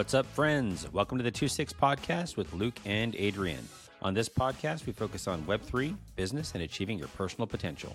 [0.00, 0.90] What's up, friends?
[0.94, 3.68] Welcome to the 2 6 podcast with Luke and Adrian.
[4.00, 7.94] On this podcast, we focus on Web3, business, and achieving your personal potential.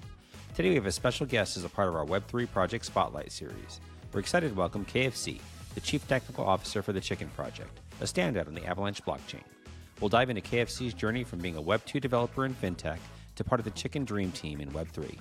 [0.53, 3.79] Today, we have a special guest as a part of our Web3 Project Spotlight series.
[4.13, 5.41] We're excited to welcome KFC,
[5.73, 9.41] the Chief Technical Officer for the Chikn Project, a standout on the Avalanche blockchain.
[9.99, 12.99] We'll dive into KFC's journey from being a Web2 developer in fintech
[13.35, 15.17] to part of the Chicken Dream Team in Web3.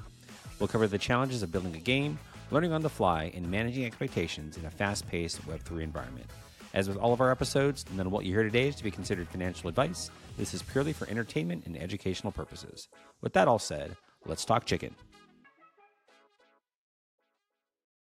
[0.60, 2.18] We'll cover the challenges of building a game,
[2.50, 6.26] learning on the fly, and managing expectations in a fast paced Web3 environment.
[6.74, 8.90] As with all of our episodes, none of what you hear today is to be
[8.90, 10.10] considered financial advice.
[10.36, 12.88] This is purely for entertainment and educational purposes.
[13.20, 14.92] With that all said, let's talk chicken.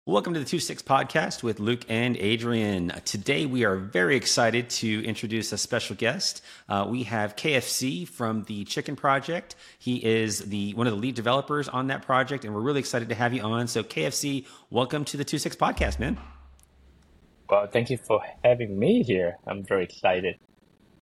[0.06, 2.92] Welcome to the 2 6 podcast with Luke and Adrian.
[3.04, 6.44] Today we are very excited to introduce a special guest.
[6.70, 9.56] Uh, we have KFC from the Chikn Project.
[9.80, 13.09] He is the one of the lead developers on that project, and we're really excited
[13.09, 13.68] to have you on.
[13.68, 16.20] So, KFC, welcome to the 2 6 podcast, man.
[17.52, 19.38] Well, thank you for having me here.
[19.45, 20.39] I'm very excited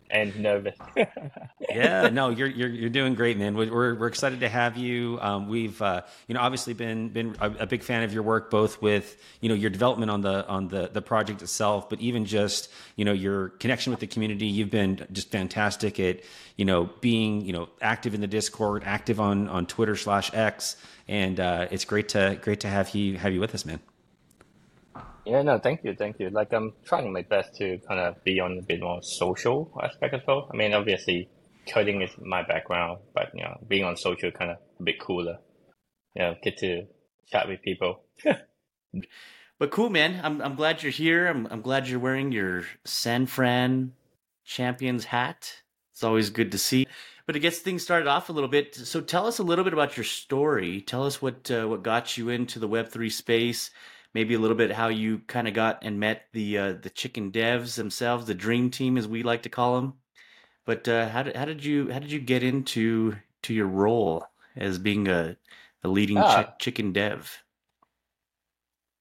[0.09, 0.75] and nervous.
[1.69, 3.53] yeah, no, you're, you're you're doing great, man.
[3.55, 5.19] We're we're excited to have you.
[5.21, 8.49] Um, we've uh, you know obviously been been a, a, big fan of your work,
[8.49, 12.25] both with you know your development on the on the the project itself, but even
[12.25, 14.47] just you know your connection with the community.
[14.47, 16.21] You've been just fantastic at
[16.55, 20.77] you know being you know active in the Discord, active on on Twitter slash X,
[21.07, 23.79] and uh, it's great to great to have you have you with us, man.
[25.29, 26.31] Yeah, no, thank you, thank you.
[26.31, 30.15] Like I'm trying my best to kind of be on a bit more social aspect
[30.15, 30.49] as well.
[30.51, 31.29] I mean, obviously,
[31.71, 35.37] coding is my background, but you know, being on social kind of a bit cooler.
[36.15, 36.87] You know, get to
[37.31, 38.01] chat with people.
[39.59, 40.19] but cool, man.
[40.23, 41.27] I'm I'm glad you're here.
[41.27, 43.93] I'm I'm glad you're wearing your San Fran
[44.45, 45.61] champions hat.
[45.91, 46.87] It's always good to see.
[47.27, 48.73] But it gets things started off a little bit.
[48.73, 50.81] So tell us a little bit about your story.
[50.81, 53.69] Tell us what uh, what got you into the Web three space
[54.13, 57.31] maybe a little bit how you kind of got and met the uh, the chicken
[57.31, 59.93] devs themselves, the dream team as we like to call them.
[60.65, 64.25] But uh, how did how did you how did you get into to your role
[64.55, 65.35] as being a,
[65.83, 66.43] a leading ah.
[66.43, 67.43] ch- chicken dev?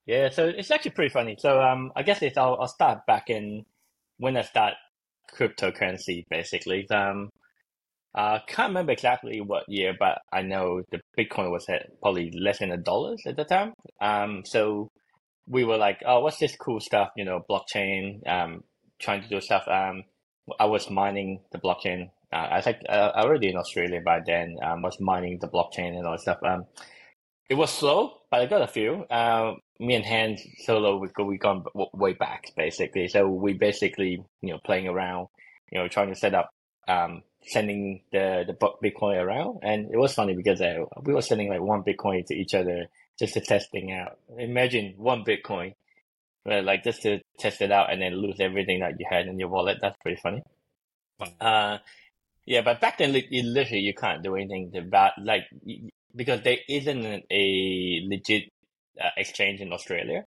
[0.06, 1.36] Yeah, so it's actually pretty funny.
[1.38, 3.66] So um, I guess it's I'll, I'll start back in
[4.16, 4.74] when I start
[5.36, 6.88] cryptocurrency basically.
[6.90, 7.28] Um,
[8.14, 12.58] I can't remember exactly what year, but I know the Bitcoin was at probably less
[12.58, 13.74] than a dollar at the time.
[14.00, 14.90] Um, so
[15.48, 17.10] we were like, oh, what's this cool stuff?
[17.16, 18.26] You know, blockchain.
[18.28, 18.64] Um,
[18.98, 19.66] trying to do stuff.
[19.68, 20.04] Um,
[20.58, 22.10] I was mining the blockchain.
[22.32, 24.56] Uh, I think uh, already in Australia by then.
[24.62, 26.38] Um, was mining the blockchain and all that stuff.
[26.42, 26.66] Um,
[27.48, 29.04] it was slow, but I got a few.
[29.04, 33.08] Uh, me and Han Solo we go we gone way back basically.
[33.08, 35.28] So we basically you know playing around,
[35.70, 36.50] you know, trying to set up
[36.86, 38.54] um sending the the
[38.84, 42.34] Bitcoin around, and it was funny because uh, we were sending like one Bitcoin to
[42.34, 42.86] each other
[43.18, 44.18] just to test thing out.
[44.38, 45.74] Imagine one Bitcoin,
[46.46, 46.64] right?
[46.64, 49.48] Like just to test it out and then lose everything that you had in your
[49.48, 49.78] wallet.
[49.80, 50.42] That's pretty funny.
[51.40, 51.78] Uh,
[52.46, 55.42] yeah, but back then, you, literally you can't do anything about like
[56.14, 58.44] because there isn't a legit
[59.00, 60.24] uh, exchange in Australia.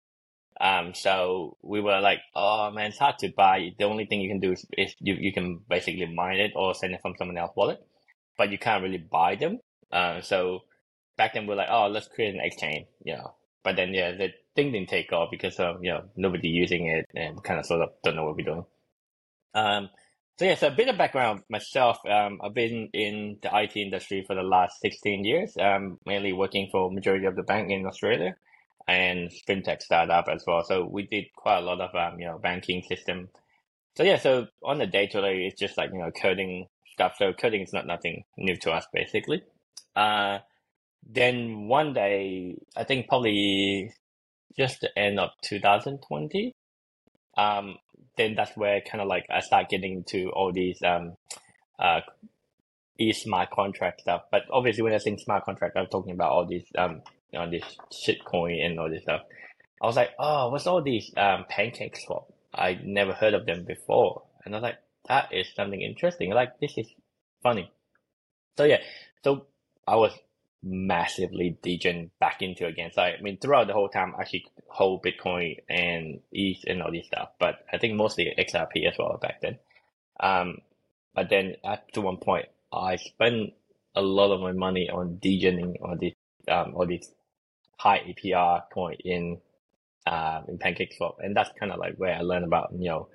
[0.61, 3.71] Um, so we were like, oh man, it's hard to buy.
[3.79, 6.75] The only thing you can do is, is you, you can basically mine it or
[6.75, 7.79] send it from someone else's wallet,
[8.37, 9.61] but you can't really buy them.
[9.93, 10.65] Uh, so
[11.19, 13.35] back then we are like, oh, let's create an exchange, you know.
[13.63, 17.05] But then yeah, the thing didn't take off because of you know nobody using it
[17.15, 18.65] and kind of sort of don't know what we're doing.
[19.55, 19.91] Um,
[20.39, 21.99] so yeah, so a bit of background myself.
[22.09, 26.69] Um, I've been in the IT industry for the last 16 years, um, mainly working
[26.71, 28.37] for majority of the bank in Australia
[28.87, 30.65] and fintech startup as well.
[30.65, 33.29] So we did quite a lot of um, you know banking system.
[33.97, 37.17] So yeah, so on the day to day, it's just like you know coding stuff.
[37.19, 39.43] So coding is not nothing new to us basically.
[39.97, 40.39] Uh,
[41.07, 43.93] then one day, I think probably
[44.57, 46.55] just the end of 2020,
[47.37, 47.77] um,
[48.17, 51.15] then that's where kind of like I start getting into all these um,
[51.79, 52.01] uh,
[52.99, 54.23] e-smart contract stuff.
[54.31, 57.03] But obviously, when I say smart contract, I'm talking about all these um,
[57.33, 57.63] you know, this
[57.93, 59.23] shitcoin and all this stuff.
[59.81, 62.25] I was like, oh, what's all these um, PancakeSwap?
[62.53, 64.79] I never heard of them before, and I was like,
[65.09, 66.33] that is something interesting.
[66.33, 66.89] Like this is
[67.43, 67.71] funny.
[68.57, 68.79] So yeah,
[69.23, 69.47] so
[69.87, 70.13] I was
[70.63, 72.91] massively degen back into again.
[72.93, 76.93] So I mean, throughout the whole time, I actually hold Bitcoin and ETH and all
[76.93, 79.59] this stuff, but I think mostly XRP as well back then.
[80.21, 80.59] Um,
[81.15, 83.53] but then at to one point, I spent
[83.95, 86.13] a lot of my money on degening on this
[86.49, 87.11] um all these
[87.77, 89.39] high APR coin in
[90.07, 93.09] uh in PancakeSwap, and that's kind of like where I learned about you know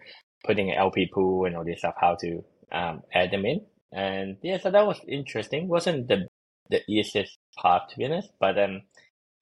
[0.46, 3.66] putting an LP pool and all this stuff, how to um add them in.
[3.92, 5.68] And yeah, so that was interesting.
[5.68, 6.28] wasn't the
[6.70, 8.30] the easiest part to be honest.
[8.40, 8.84] But then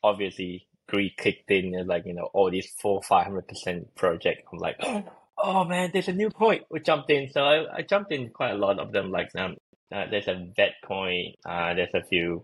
[0.03, 4.47] obviously greed kicked in and like, you know, all these four, five hundred percent project.
[4.51, 4.77] I'm like,
[5.37, 6.65] oh man, there's a new point.
[6.69, 9.11] We jumped in, so I, I jumped in quite a lot of them.
[9.11, 9.55] Like um,
[9.91, 11.33] uh, there's a vet coin.
[11.45, 12.43] Uh, there's a few.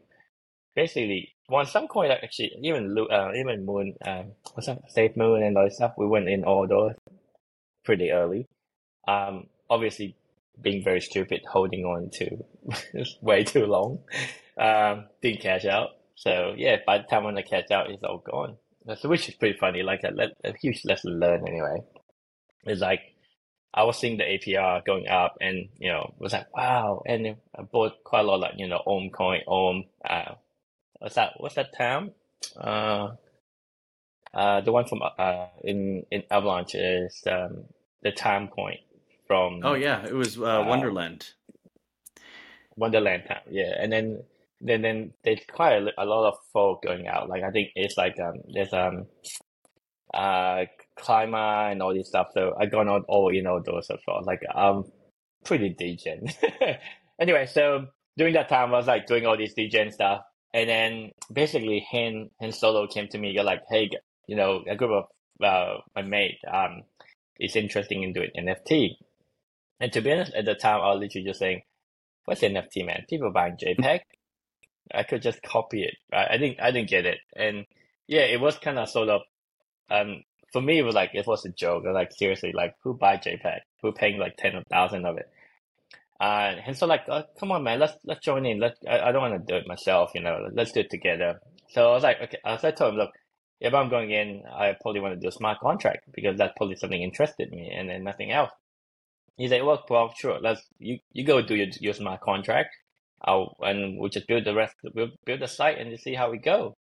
[0.76, 5.44] Basically, one some coin like actually even uh, even moon um what's that safe moon
[5.44, 5.94] and all that stuff.
[5.98, 6.94] We went in all those
[7.84, 8.48] pretty early.
[9.08, 10.16] Um, obviously
[10.62, 12.44] being very stupid, holding on to
[13.22, 14.00] way too long.
[14.58, 15.90] Um, didn't cash out.
[16.16, 18.58] So yeah, by the time when I cash out, it's all gone.
[18.96, 19.84] So which is pretty funny.
[19.84, 20.12] Like a,
[20.44, 21.84] a huge lesson learned anyway.
[22.66, 23.02] It's like
[23.74, 27.62] I was seeing the APR going up, and you know was like wow, and I
[27.62, 29.84] bought quite a lot like you know Ohm coin, Ohm.
[30.04, 30.36] Uh,
[31.00, 31.34] what's that?
[31.38, 32.12] What's that term?
[32.60, 33.10] Uh,
[34.34, 37.66] uh, the one from uh in in Avalanche is um
[38.02, 38.80] the time point
[39.28, 39.62] from.
[39.64, 41.34] Oh yeah, it was uh, Wonderland.
[42.76, 44.24] Wonderland time, yeah, and then
[44.62, 47.30] then then there's quite a, a lot of folk going out.
[47.30, 49.06] Like I think it's like um there's um
[50.14, 50.66] uh
[50.98, 52.28] climber and all this stuff.
[52.34, 54.24] So I gone on all you know those as well.
[54.24, 54.86] Like I'm
[55.44, 56.28] pretty degen.
[57.20, 57.88] anyway, so
[58.18, 60.22] during that time I was like doing all this degen stuff,
[60.54, 63.32] and then basically Han Han Solo came to me.
[63.32, 63.90] You're like, hey,
[64.28, 65.06] you know, a group of
[65.44, 66.82] uh, my mate um
[67.40, 68.96] is interested in doing NFT.
[69.80, 71.62] And to be honest, at the time I was literally just saying,
[72.26, 73.06] "What's NFT, man?
[73.08, 74.00] People buying JPEG."
[74.94, 75.96] I could just copy it.
[76.12, 76.28] Right?
[76.32, 77.66] I didn't I didn't get it, and
[78.08, 79.22] yeah, it was kind of sort of
[79.90, 80.24] um
[80.54, 81.84] for me it was like it was a joke.
[81.86, 83.60] Like seriously, like who buy JPEG?
[83.82, 85.30] Who paying like ten thousand of it?
[86.20, 88.60] Uh, and so like, oh, come on, man, let's let's join in.
[88.60, 90.50] Let I, I don't want to do it myself, you know.
[90.52, 91.40] Let's do it together.
[91.70, 92.38] So I was like, okay.
[92.60, 93.12] So I told him, look,
[93.60, 96.76] if I'm going in, I probably want to do a smart contract because that's probably
[96.76, 98.52] something interested me, and then nothing else.
[99.36, 100.40] He's like, well, well, sure.
[100.42, 102.76] Let's you you go do your your smart contract.
[103.24, 104.76] I'll and we'll just build the rest.
[104.94, 106.76] We'll build the site and just see how we go.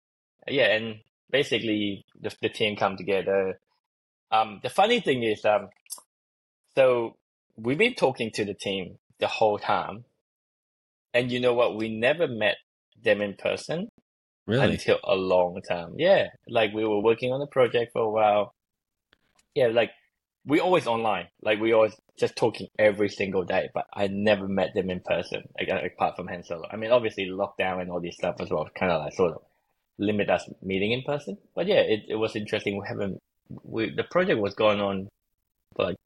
[0.48, 0.96] Yeah, and
[1.30, 3.58] basically the the team come together.
[4.30, 5.68] Um, the funny thing is, um,
[6.74, 7.16] so
[7.56, 10.04] we've been talking to the team the whole time,
[11.12, 11.76] and you know what?
[11.76, 12.56] We never met
[13.02, 13.88] them in person
[14.46, 14.72] Really?
[14.72, 15.94] until a long time.
[15.98, 18.54] Yeah, like we were working on the project for a while.
[19.54, 19.90] Yeah, like
[20.44, 21.28] we always online.
[21.40, 25.44] Like we always just talking every single day, but I never met them in person,
[25.58, 26.66] apart from Han Solo.
[26.70, 29.42] I mean, obviously lockdown and all this stuff as well, kind of like sort of
[29.98, 31.38] limit us meeting in person.
[31.54, 32.76] But yeah, it, it was interesting.
[32.80, 33.20] We haven't,
[33.62, 35.08] we, the project was going on
[35.76, 35.96] for like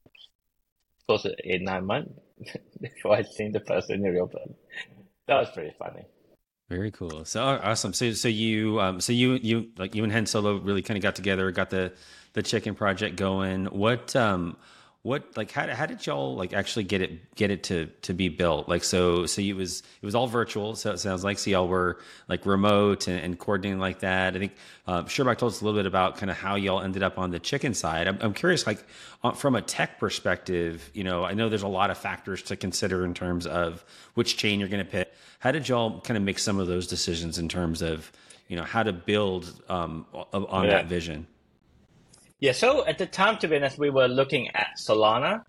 [1.07, 2.11] close to eight, nine months
[2.81, 4.55] before I'd seen the person in real person.
[5.27, 6.05] That was pretty funny.
[6.69, 7.23] Very cool.
[7.23, 7.93] So awesome.
[7.93, 11.01] So so you um so you you like you and Han Solo really kind of
[11.01, 11.93] got together, got the
[12.37, 13.65] the chicken project going.
[13.65, 14.57] What um
[15.01, 18.29] what like how, how did y'all like actually get it get it to to be
[18.29, 18.69] built?
[18.69, 21.39] Like so so it was it was all virtual so it sounds like.
[21.39, 21.97] So y'all were
[22.27, 24.35] like remote and, and coordinating like that.
[24.35, 24.53] I think
[24.85, 27.31] uh, Sherbak told us a little bit about kind of how y'all ended up on
[27.31, 28.07] the chicken side.
[28.07, 28.85] I'm, I'm curious like
[29.23, 32.55] uh, from a tech perspective you know i know there's a lot of factors to
[32.55, 33.83] consider in terms of
[34.13, 36.85] which chain you're going to pick how did y'all kind of make some of those
[36.85, 38.11] decisions in terms of
[38.47, 40.69] you know how to build um, on yeah.
[40.69, 41.25] that vision
[42.39, 45.43] yeah, so at the time, to be honest, we were looking at Solana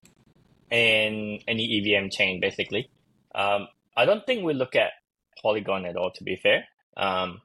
[0.70, 2.90] and any EVM chain, basically.
[3.34, 4.92] Um, I don't think we look at
[5.42, 6.64] Polygon at all, to be fair.
[6.96, 7.40] Um,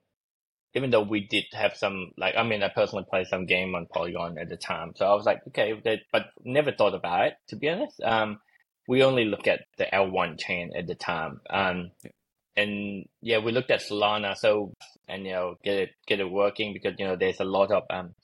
[0.75, 3.85] even though we did have some, like, I mean, I personally played some game on
[3.85, 4.93] Polygon at the time.
[4.95, 5.73] So I was like, okay,
[6.11, 8.01] but never thought about it, to be honest.
[8.01, 8.39] Um,
[8.87, 11.41] we only look at the L1 chain at the time.
[11.49, 11.91] Um,
[12.55, 14.35] and yeah, we looked at Solana.
[14.35, 14.73] So,
[15.07, 17.83] and, you know, get it, get it working because, you know, there's a lot of,
[17.89, 18.15] um,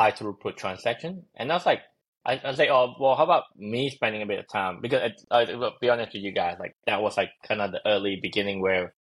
[0.00, 1.24] high throughput transaction.
[1.36, 1.82] And I was like,
[2.24, 4.80] I, I was like, oh, well, how about me spending a bit of time?
[4.80, 7.80] Because I, will be honest with you guys, like that was like kind of the
[7.86, 8.94] early beginning where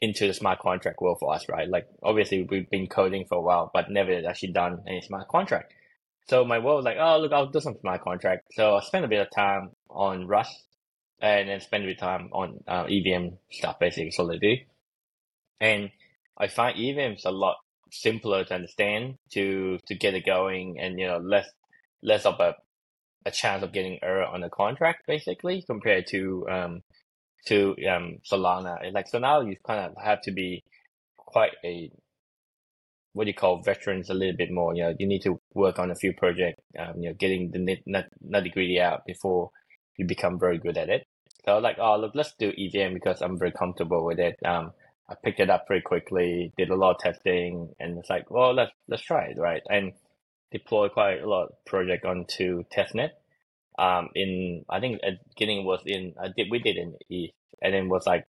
[0.00, 1.68] into the smart contract world for us, right?
[1.68, 5.74] Like obviously we've been coding for a while, but never actually done any smart contract.
[6.28, 8.54] So my world was like, oh, look, I'll do some smart contract.
[8.54, 10.64] So I spent a bit of time on Rust
[11.20, 14.66] and then spend a bit of time on uh, EVM stuff, basically Solidity.
[15.60, 15.90] And
[16.38, 17.56] I find EVMs a lot
[17.92, 21.48] simpler to understand to to get it going and you know less
[22.02, 22.54] less of a
[23.24, 26.82] a chance of getting error on the contract basically compared to um
[27.46, 28.92] to um Solana.
[28.92, 30.64] Like so now you kind of have to be
[31.16, 31.90] quite a
[33.12, 34.74] what do you call veterans a little bit more.
[34.74, 37.58] You know, you need to work on a few projects, um, you know, getting the
[37.58, 39.50] nit, nitty gritty out before
[39.98, 41.06] you become very good at it.
[41.44, 44.36] So like, oh look, let's do EVM because I'm very comfortable with it.
[44.44, 44.72] Um,
[45.08, 48.54] I picked it up pretty quickly, did a lot of testing, and it's like, well,
[48.54, 49.62] let's let's try it, right?
[49.68, 49.92] And
[50.50, 53.10] deploy quite a lot of project onto testnet.
[53.78, 57.74] Um, in I think at beginning was in I did we did in ETH, and
[57.74, 58.26] then was like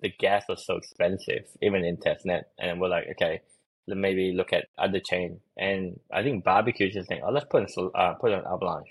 [0.00, 3.40] the gas was so expensive even in testnet, and we're like, okay,
[3.86, 5.40] let maybe look at other chain.
[5.56, 8.88] And I think barbecue just saying, oh, let's put in uh, put on Avalanche.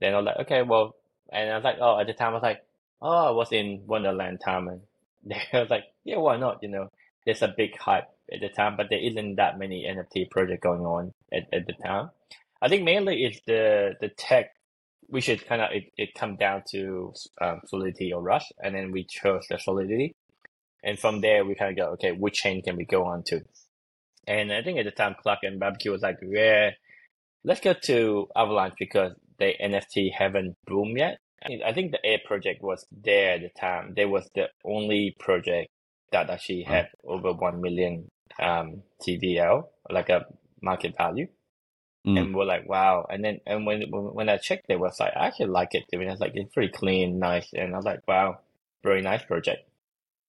[0.00, 0.94] then I was like, okay, well,
[1.30, 2.64] and I was like, oh, at the time I was like,
[3.02, 4.80] oh, I was in Wonderland time, and
[5.52, 6.62] they was like, yeah, why not?
[6.62, 6.88] You know,
[7.24, 10.82] there's a big hype at the time, but there isn't that many NFT project going
[10.82, 12.10] on at, at the time.
[12.62, 14.52] I think mainly it's the the tech.
[15.08, 18.92] We should kind of it, it come down to um, Solidity or Rust, and then
[18.92, 20.14] we chose the Solidity,
[20.82, 23.42] and from there we kind of go, okay, which chain can we go on to?
[24.26, 26.70] And I think at the time, Clark and Barbecue was like, yeah,
[27.44, 31.18] let's go to Avalanche because the NFT haven't boomed yet.
[31.44, 33.92] I think the Air project was there at the time.
[33.94, 35.68] They was the only project
[36.12, 40.26] that actually had over 1 million um, TVL, like a
[40.62, 41.28] market value.
[42.06, 42.18] Mm.
[42.18, 43.06] And we're like, wow.
[43.08, 45.84] And then, and when, when I checked their website, I actually like it.
[45.92, 47.48] I mean, it's like, it's pretty clean, nice.
[47.52, 48.38] And I was like, wow,
[48.82, 49.68] very nice project.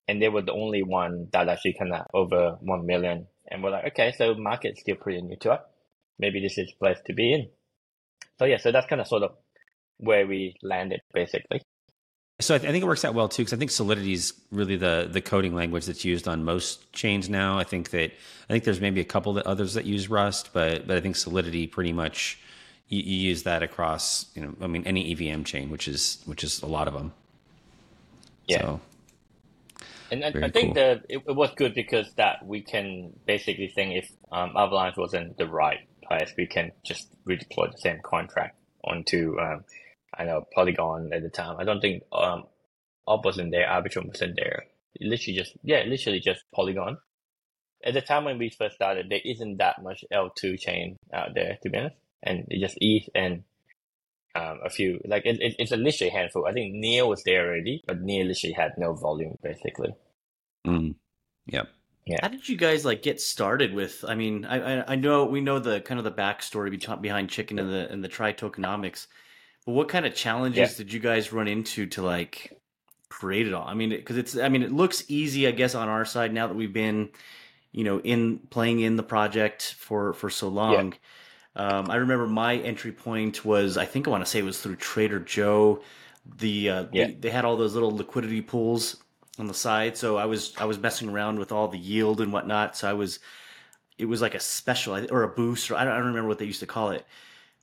[0.08, 3.28] And they were the only one that actually kind of over 1 million.
[3.50, 5.62] And we're like, okay, so market's still pretty new to us.
[6.20, 7.50] Maybe this is place to be in.
[8.40, 9.32] So yeah, so that's kind of sort of
[9.98, 11.62] where we landed basically.
[12.39, 14.34] So I, th- I, think it works out well too, because I think Solidity is
[14.51, 17.58] really the the coding language that's used on most chains now.
[17.58, 18.12] I think that
[18.48, 21.16] I think there's maybe a couple that others that use Rust, but but I think
[21.16, 22.39] Solidity pretty much
[22.89, 26.44] you, you use that across you know I mean any EVM chain, which is which
[26.44, 27.12] is a lot of them.
[28.46, 28.62] Yeah.
[28.62, 28.82] So,
[30.12, 30.74] and I, I think cool.
[30.75, 35.38] that it, it, was good because that we can basically think if um, Avalanche wasn't
[35.38, 39.66] the right place, we can just redeploy the same contract onto um,
[40.14, 41.58] I know Polygon at the time.
[41.60, 42.44] I don't think um
[43.08, 44.66] Op wasn't there, Arbitrum wasn't there.
[45.00, 46.98] literally just yeah, literally just Polygon.
[47.84, 51.34] At the time when we first started, there isn't that much L two chain out
[51.36, 53.44] there to be honest, and it just ETH and
[54.36, 56.46] um, a few like it, it, it's a literally handful.
[56.46, 59.96] I think Near was there already, but Near literally had no volume basically.
[60.66, 60.96] Mm.
[61.48, 61.68] Yep.
[62.06, 62.18] Yeah.
[62.22, 64.06] How did you guys like get started with?
[64.08, 67.60] I mean, I, I, I know we know the kind of the backstory behind Chicken
[67.60, 69.08] and the and the Tri tokenomics,
[69.68, 70.78] but what kind of challenges yeah.
[70.78, 72.58] did you guys run into to like
[73.10, 73.68] create it all?
[73.68, 76.48] I mean, because it's I mean it looks easy, I guess, on our side now
[76.48, 77.10] that we've been,
[77.74, 80.94] you know, in playing in the project for for so long.
[81.58, 81.80] Yeah.
[81.80, 84.62] Um, I remember my entry point was I think I want to say it was
[84.62, 85.82] through Trader Joe.
[86.38, 87.08] The uh, yeah.
[87.08, 89.04] they, they had all those little liquidity pools
[89.38, 89.98] on the side.
[89.98, 92.78] So I was I was messing around with all the yield and whatnot.
[92.78, 93.20] So I was
[93.98, 96.40] it was like a special or a boost or I don't, I don't remember what
[96.40, 97.06] they used to call it,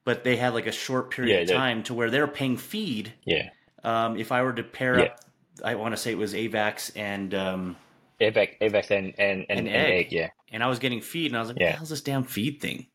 [0.05, 3.13] but they had like a short period yeah, of time to where they're paying feed.
[3.25, 3.51] Yeah.
[3.83, 5.05] Um, if I were to pair yeah.
[5.07, 5.21] up,
[5.65, 7.77] I want to say it was Avax and um,
[8.21, 10.07] Avax, Avax and and, and, and egg.
[10.07, 10.13] egg.
[10.13, 10.29] yeah.
[10.53, 11.67] And I was getting feed, and I was like, yeah.
[11.67, 12.87] "What the hell's this damn feed thing?"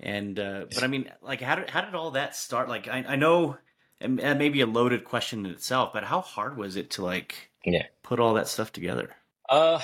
[0.00, 2.68] And uh, but I mean, like, how did how did all that start?
[2.68, 3.58] Like, I, I know,
[4.00, 7.86] and maybe a loaded question in itself, but how hard was it to like yeah
[8.02, 9.10] put all that stuff together?
[9.48, 9.80] Uh,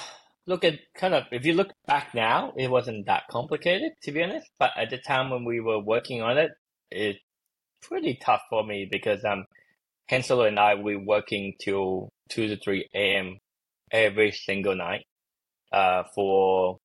[0.47, 4.23] look at kind of if you look back now, it wasn't that complicated to be
[4.23, 4.49] honest.
[4.59, 6.53] But at the time when we were working on it,
[6.91, 7.19] it's
[7.83, 9.45] pretty tough for me because um,
[10.09, 13.39] Hensel and I we working till two to three a.m.
[13.91, 15.05] every single night,
[15.73, 16.79] uh, for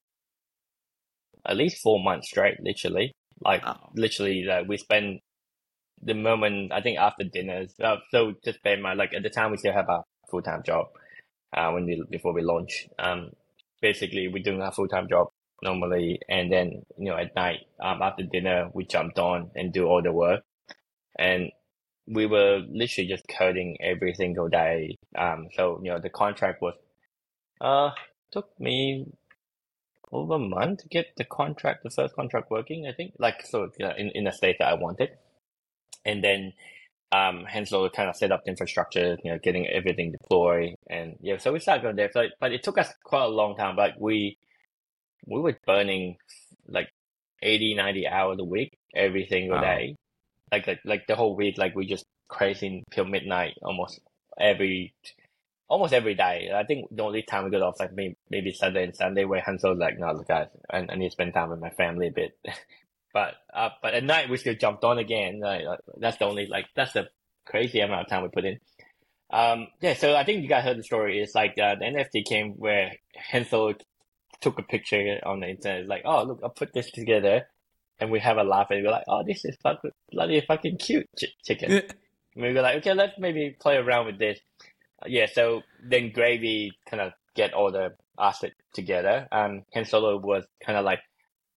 [1.46, 3.14] at least four months straight, literally.
[3.42, 3.90] Like oh.
[3.96, 5.20] literally, like we spend
[6.02, 7.74] the moment I think after dinners.
[7.82, 10.42] Uh, so just bear in mind, like at the time we still have a full
[10.42, 10.88] time job
[11.56, 12.88] uh, when we before we launch.
[12.98, 13.32] Um,
[13.82, 15.28] basically, we're doing our full time job
[15.64, 19.86] normally, and then you know at night um, after dinner we jumped on and do
[19.86, 20.44] all the work,
[21.18, 21.52] and
[22.08, 24.98] we were literally just coding every single day.
[25.18, 26.76] Um, so you know the contract was
[27.62, 27.92] uh
[28.32, 29.06] took me
[30.12, 32.88] over a month to get the contract, the first contract working.
[32.88, 35.12] I think like so you know, in in the state that I wanted,
[36.06, 36.54] and then
[37.12, 41.52] um, kind of set up the infrastructure, you know, getting everything deployed, and yeah, so
[41.52, 42.12] we started going there.
[42.12, 43.76] So, but it took us quite a long time.
[43.76, 44.38] Like we,
[45.26, 46.18] we were burning
[46.68, 46.90] like
[47.42, 49.64] 80, 90 hours a week every single wow.
[49.64, 49.96] day,
[50.52, 51.58] like like like the whole week.
[51.58, 54.00] Like we just crazy till midnight almost
[54.40, 54.94] every,
[55.68, 56.52] almost every day.
[56.54, 59.42] I think the only time we got off like maybe, maybe Saturday and Sunday where
[59.42, 62.12] Hensel's like, no, look guys, I, I need to spend time with my family a
[62.12, 62.38] bit.
[63.14, 65.40] But uh, but at night we still jumped on again.
[65.40, 65.64] Like,
[65.98, 67.10] that's the only like that's the
[67.46, 68.60] crazy amount of time we put in.
[69.32, 71.20] Um, yeah, so I think you guys heard the story.
[71.20, 73.76] It's like uh, the NFT came where Hensel
[74.42, 75.82] took a picture on the internet.
[75.82, 77.46] It's like, oh look, I put this together,
[78.00, 81.08] and we have a laugh and we're like, oh, this is fucking, bloody fucking cute
[81.18, 81.72] ch- chicken.
[81.72, 81.94] and
[82.36, 84.40] we were like, okay, let's maybe play around with this.
[85.02, 89.28] Uh, yeah, so then Gravy kind of get all the assets together.
[89.32, 91.00] Um, Hensel was kind of like,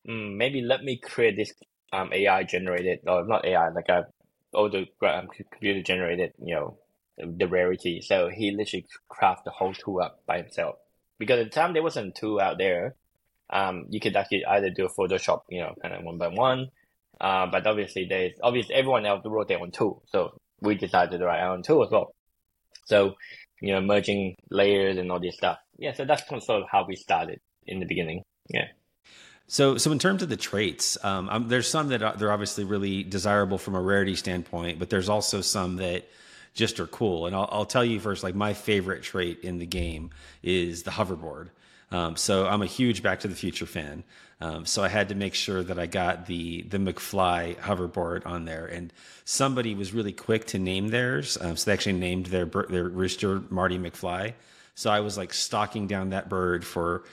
[0.07, 1.53] mm, maybe let me create this
[1.93, 4.05] um, AI generated or not AI like a
[4.53, 6.77] older um, computer generated you know
[7.17, 8.01] the rarity.
[8.01, 10.75] So he literally craft the whole tool up by himself
[11.19, 12.95] because at the time there wasn't a tool out there.
[13.49, 16.69] Um, you could actually either do a Photoshop, you know, kind of one by one,
[17.21, 21.25] Uh, but obviously, there's obviously everyone else wrote their own tool, so we decided to
[21.25, 22.15] write our own tool as well.
[22.85, 23.15] So,
[23.61, 25.59] you know, merging layers and all this stuff.
[25.77, 28.23] Yeah, so that's sort of how we started in the beginning.
[28.49, 28.67] Yeah.
[29.51, 32.63] So, so in terms of the traits, um, um, there's some that are, they're obviously
[32.63, 36.07] really desirable from a rarity standpoint, but there's also some that
[36.53, 37.25] just are cool.
[37.25, 40.91] And I'll, I'll tell you first, like my favorite trait in the game is the
[40.91, 41.49] hoverboard.
[41.91, 44.05] Um, so I'm a huge Back to the Future fan.
[44.39, 48.45] Um, so I had to make sure that I got the the McFly hoverboard on
[48.45, 48.93] there, and
[49.25, 51.37] somebody was really quick to name theirs.
[51.41, 54.33] Um, so they actually named their their rooster Marty McFly.
[54.75, 57.03] So I was like stalking down that bird for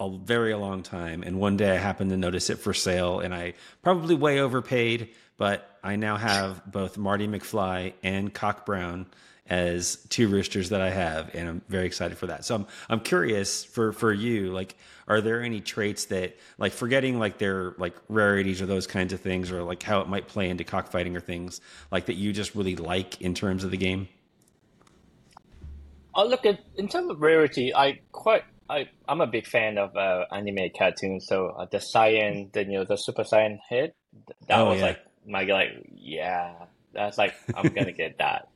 [0.00, 3.34] a very long time, and one day I happened to notice it for sale, and
[3.34, 9.06] I probably way overpaid, but I now have both Marty McFly and Cock Brown
[9.48, 12.44] as two roosters that I have, and I'm very excited for that.
[12.44, 14.76] So I'm I'm curious for for you, like,
[15.06, 19.20] are there any traits that, like, forgetting like their like rarities or those kinds of
[19.20, 22.54] things, or like how it might play into cockfighting or things like that you just
[22.54, 24.08] really like in terms of the game?
[26.14, 29.96] Oh, look at in terms of rarity, I quite I I'm a big fan of
[29.96, 31.26] uh, anime cartoons.
[31.26, 33.96] So uh, the Saiyan, the you know the Super Saiyan hit,
[34.46, 34.86] that oh, was yeah.
[34.86, 36.54] like my like yeah,
[36.92, 38.48] that's like I'm gonna get that.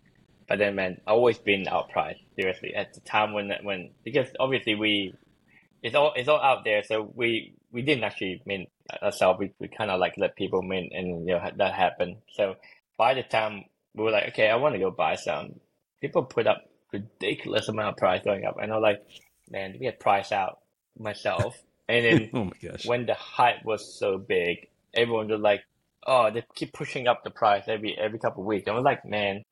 [0.49, 2.21] But then, man, always been outpriced.
[2.37, 5.15] Seriously, at the time when when because obviously we,
[5.83, 6.83] it's all it's all out there.
[6.83, 8.69] So we we didn't actually mint
[9.03, 9.39] ourselves.
[9.39, 12.17] We we kind of like let people mint, and you know that happened.
[12.35, 12.57] So
[12.99, 13.65] by the time
[13.95, 15.61] we were like, okay, I want to go buy some,
[16.01, 19.01] people put up ridiculous amount of price going up, and I'm like,
[19.53, 20.59] man, to get price out
[20.99, 21.61] myself.
[21.89, 22.87] And then oh my gosh.
[22.87, 25.63] when the hype was so big, everyone was like,
[26.07, 28.67] oh, they keep pushing up the price every every couple of weeks.
[28.67, 29.45] And I was like, man,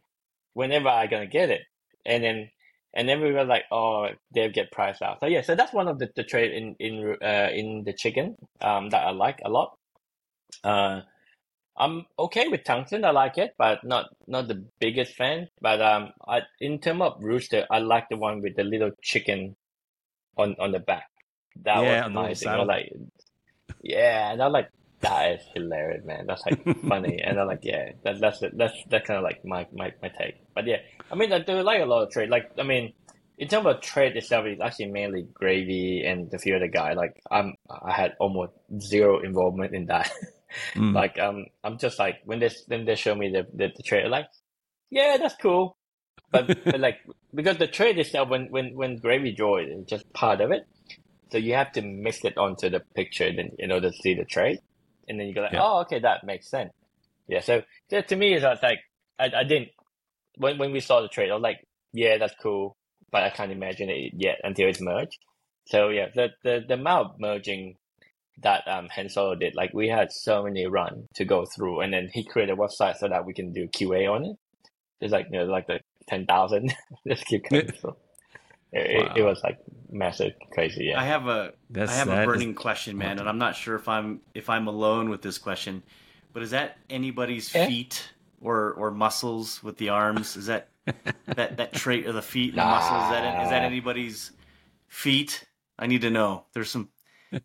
[0.55, 1.63] whenever I gonna get it?
[2.07, 2.51] And then
[2.95, 5.21] and then we were like, oh, they'll get priced out.
[5.21, 8.37] So yeah, so that's one of the, the trade in in uh, in the chicken
[8.61, 9.77] um, that I like a lot.
[10.65, 11.03] Uh,
[11.77, 13.05] I'm okay with tungsten.
[13.05, 15.49] I like it, but not not the biggest fan.
[15.61, 19.57] But um, I in terms of rooster, I like the one with the little chicken
[20.41, 21.09] on on the back.
[21.65, 22.49] That yeah, was amazing.
[22.49, 22.93] I like,
[23.83, 26.27] yeah, and I like that is hilarious, man.
[26.27, 29.67] That's like funny, and I'm like, yeah, that, that's that's that's kind of like my,
[29.73, 30.37] my my take.
[30.55, 30.79] But yeah,
[31.11, 32.29] I mean, I do like a lot of trade.
[32.29, 32.93] Like, I mean,
[33.39, 36.93] in terms of trade itself, it's actually mainly gravy and the few other guy.
[36.93, 40.11] Like, I'm I had almost zero involvement in that.
[40.75, 40.95] mm.
[40.95, 44.09] Like, um, I'm just like when they when they show me the the, the trade,
[44.09, 44.27] like,
[44.91, 45.77] yeah, that's cool.
[46.31, 46.99] But, but like
[47.35, 50.67] because the trade itself, when when when gravy draw it's just part of it.
[51.33, 54.25] So you have to mix it onto the picture then in order to see the
[54.25, 54.59] trade
[55.11, 55.63] and then you go like, yeah.
[55.63, 56.73] oh, okay, that makes sense.
[57.27, 57.41] Yeah.
[57.41, 58.79] So, so to me, it's like
[59.19, 59.69] I, I didn't
[60.37, 62.77] when when we saw the trade, I was like, yeah, that's cool,
[63.11, 65.19] but I can't imagine it yet until it's merged.
[65.67, 67.77] So yeah, the the the amount of merging
[68.43, 71.93] that um Han Solo did, like we had so many run to go through, and
[71.93, 74.37] then he created a website so that we can do QA on it.
[75.01, 76.75] It's like you know like the ten thousand.
[77.09, 77.73] Just keep going.
[77.81, 77.97] so
[78.73, 79.15] it, wow.
[79.17, 79.59] it, was like
[79.91, 80.87] massive, crazy.
[80.87, 81.01] Yeah.
[81.01, 82.57] I have a That's, I have a burning is...
[82.57, 85.83] question, man, and I'm not sure if I'm if I'm alone with this question,
[86.33, 87.67] but is that anybody's eh?
[87.67, 90.37] feet or or muscles with the arms?
[90.37, 90.69] Is that
[91.27, 92.79] that that trait of the feet and nah.
[92.79, 93.05] muscles?
[93.05, 94.31] Is that is that anybody's
[94.89, 95.45] feet?
[95.79, 96.45] I need to know.
[96.53, 96.91] There's some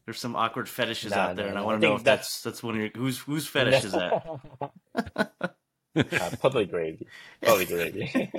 [0.05, 2.61] there's some awkward fetishes nah, out there, and I want to know if that's that's
[2.61, 5.54] one of your whose whose fetish is that?
[5.95, 7.07] Uh, probably gravy.
[7.41, 8.11] Probably gravy.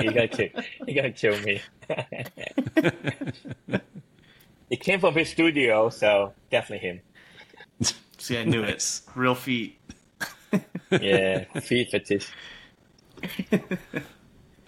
[0.00, 0.48] you gotta kill.
[0.86, 1.60] You gotta kill me.
[4.70, 7.00] it came from his studio, so definitely him.
[8.18, 9.00] See, I knew it.
[9.14, 9.80] Real feet.
[10.90, 12.28] yeah, feet fetish.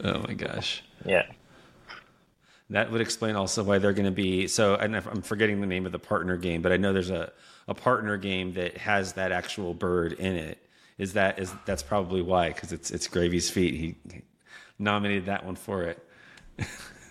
[0.04, 0.84] oh my gosh.
[1.04, 1.26] Yeah.
[2.70, 4.76] That would explain also why they're going to be so.
[4.76, 7.32] I'm forgetting the name of the partner game, but I know there's a,
[7.66, 10.58] a partner game that has that actual bird in it
[11.00, 13.74] is that is that's probably why because it's it's Gravy's feet.
[13.74, 14.22] He, he
[14.78, 16.06] nominated that one for it.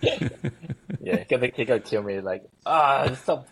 [1.00, 3.48] yeah, he got kill me like ah stop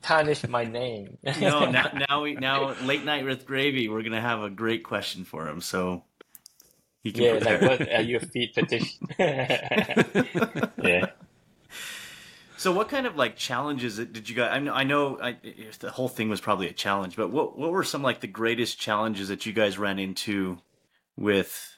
[0.00, 1.18] tarnish my name.
[1.40, 3.90] no, now now we now late night with Gravy.
[3.90, 5.60] We're gonna have a great question for him.
[5.60, 6.04] So
[7.02, 8.96] he can yeah, like what are your feet fetish?
[9.18, 11.10] yeah.
[12.62, 14.50] So, what kind of like challenges did you guys?
[14.52, 15.36] I know, I know I,
[15.80, 18.78] the whole thing was probably a challenge, but what what were some like the greatest
[18.78, 20.58] challenges that you guys ran into
[21.16, 21.76] with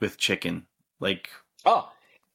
[0.00, 0.66] with chicken?
[1.00, 1.30] Like,
[1.64, 1.90] oh,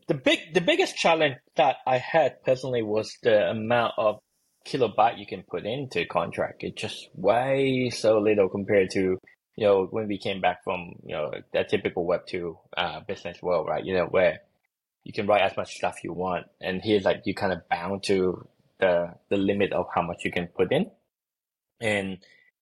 [0.07, 4.17] the big the biggest challenge that I had personally was the amount of
[4.65, 6.63] kilobyte you can put into contract.
[6.63, 9.19] It's just way so little compared to
[9.55, 13.39] you know when we came back from you know that typical Web two uh, business
[13.39, 13.85] world, right?
[13.85, 14.39] You know where
[15.03, 16.47] you can write as much stuff you want.
[16.61, 18.47] And here's like you kind of bound to
[18.79, 20.91] the the limit of how much you can put in.
[21.81, 22.19] And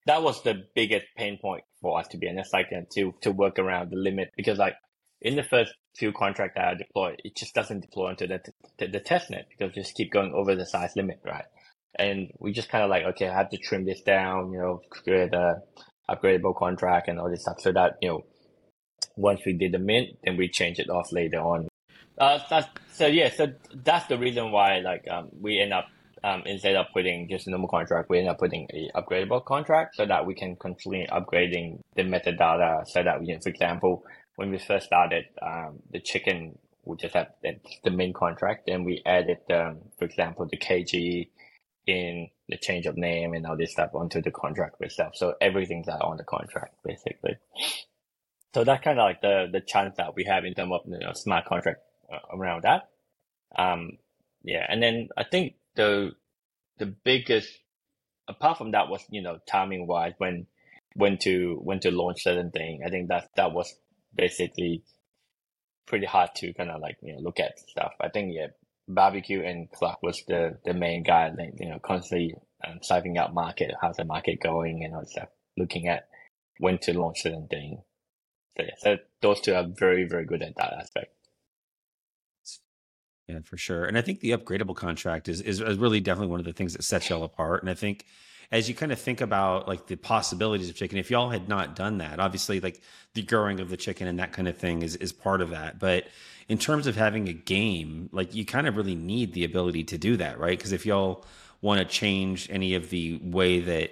[0.07, 3.59] that was the biggest pain point for us to be honest, like to to work
[3.59, 4.75] around the limit because like
[5.21, 8.41] in the first few contracts that I deployed, it just doesn't deploy into the,
[8.79, 11.45] the, the test net because just keep going over the size limit, right?
[11.95, 14.81] And we just kind of like, okay, I have to trim this down, you know,
[14.89, 15.61] create a
[16.09, 18.25] upgradable contract and all this stuff so that, you know,
[19.15, 21.67] once we did the mint, then we change it off later on.
[22.21, 25.87] Uh, that's, so yeah, so that's the reason why like um, we end up
[26.23, 29.95] um, instead of putting just a normal contract, we end up putting a upgradable contract
[29.95, 34.05] so that we can continue upgrading the metadata so that we can, for example,
[34.35, 37.27] when we first started, um, the chicken we just have
[37.83, 41.27] the main contract, and we added, um, for example, the KG
[41.87, 45.15] in the change of name and all this stuff onto the contract itself.
[45.15, 47.37] So everything's on the contract basically.
[48.53, 50.99] So that's kind of like the the chance that we have in terms of you
[50.99, 51.79] know, smart contract
[52.33, 52.89] around that.
[53.57, 53.97] Um,
[54.43, 56.11] yeah, and then I think the
[56.77, 57.49] the biggest
[58.27, 60.47] apart from that was you know timing wise when
[60.95, 62.81] when to when to launch certain thing.
[62.85, 63.73] I think that that was
[64.15, 64.83] basically
[65.85, 67.93] pretty hard to kind of like you know look at stuff.
[67.99, 68.47] I think yeah,
[68.87, 73.33] barbecue and Clark was the the main guy, like, you know, constantly um, sizing out
[73.33, 76.07] market, how's the market going, and all stuff, looking at
[76.59, 77.81] when to launch certain thing.
[78.57, 81.13] So yeah, so those two are very very good at that aspect.
[83.27, 83.85] Yeah, for sure.
[83.85, 86.83] And I think the upgradable contract is is really definitely one of the things that
[86.83, 87.61] sets y'all apart.
[87.61, 88.05] And I think
[88.51, 91.75] as you kind of think about like the possibilities of chicken, if y'all had not
[91.75, 92.81] done that, obviously like
[93.13, 95.79] the growing of the chicken and that kind of thing is is part of that.
[95.79, 96.07] But
[96.49, 99.97] in terms of having a game, like you kind of really need the ability to
[99.97, 100.57] do that, right?
[100.57, 101.25] Because if y'all
[101.61, 103.91] want to change any of the way that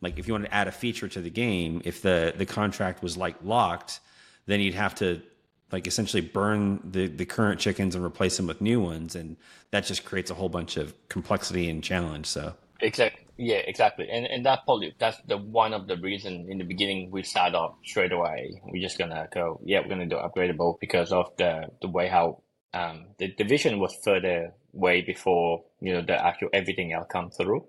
[0.00, 3.02] like if you want to add a feature to the game, if the the contract
[3.02, 4.00] was like locked,
[4.46, 5.22] then you'd have to
[5.72, 9.36] like essentially burn the the current chickens and replace them with new ones and
[9.70, 14.06] that just creates a whole bunch of complexity and challenge so exactly yeah, exactly.
[14.10, 17.54] And and that probably that's the one of the reason in the beginning we start
[17.54, 18.60] off straight away.
[18.66, 22.42] We're just gonna go, yeah, we're gonna do upgradable because of the the way how
[22.74, 27.66] um the division was further way before you know the actual everything else come through.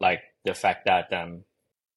[0.00, 1.44] Like the fact that um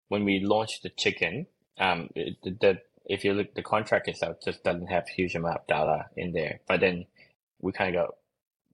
[0.09, 1.47] when we launched the chicken,
[1.79, 5.67] um the, the if you look the contract itself just doesn't have huge amount of
[5.67, 6.59] data in there.
[6.67, 7.05] But then
[7.61, 8.15] we kind of go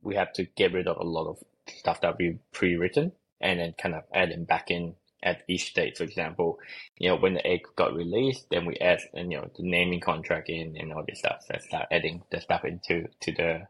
[0.03, 3.73] we have to get rid of a lot of stuff that we pre-written and then
[3.77, 5.97] kind of add them back in at each state.
[5.97, 6.59] For example,
[6.97, 9.99] you know, when the egg got released, then we add, and, you know, the naming
[9.99, 11.43] contract in and all this stuff.
[11.47, 13.67] So start adding the stuff into, to the,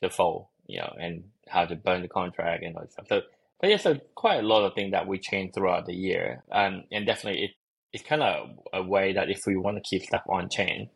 [0.00, 3.06] the fold, you know, and how to burn the contract and all this stuff.
[3.08, 3.22] So,
[3.60, 6.44] but yeah, so quite a lot of things that we change throughout the year.
[6.52, 7.50] Um, and definitely it,
[7.92, 10.90] it's kind of a way that if we want to keep stuff on chain,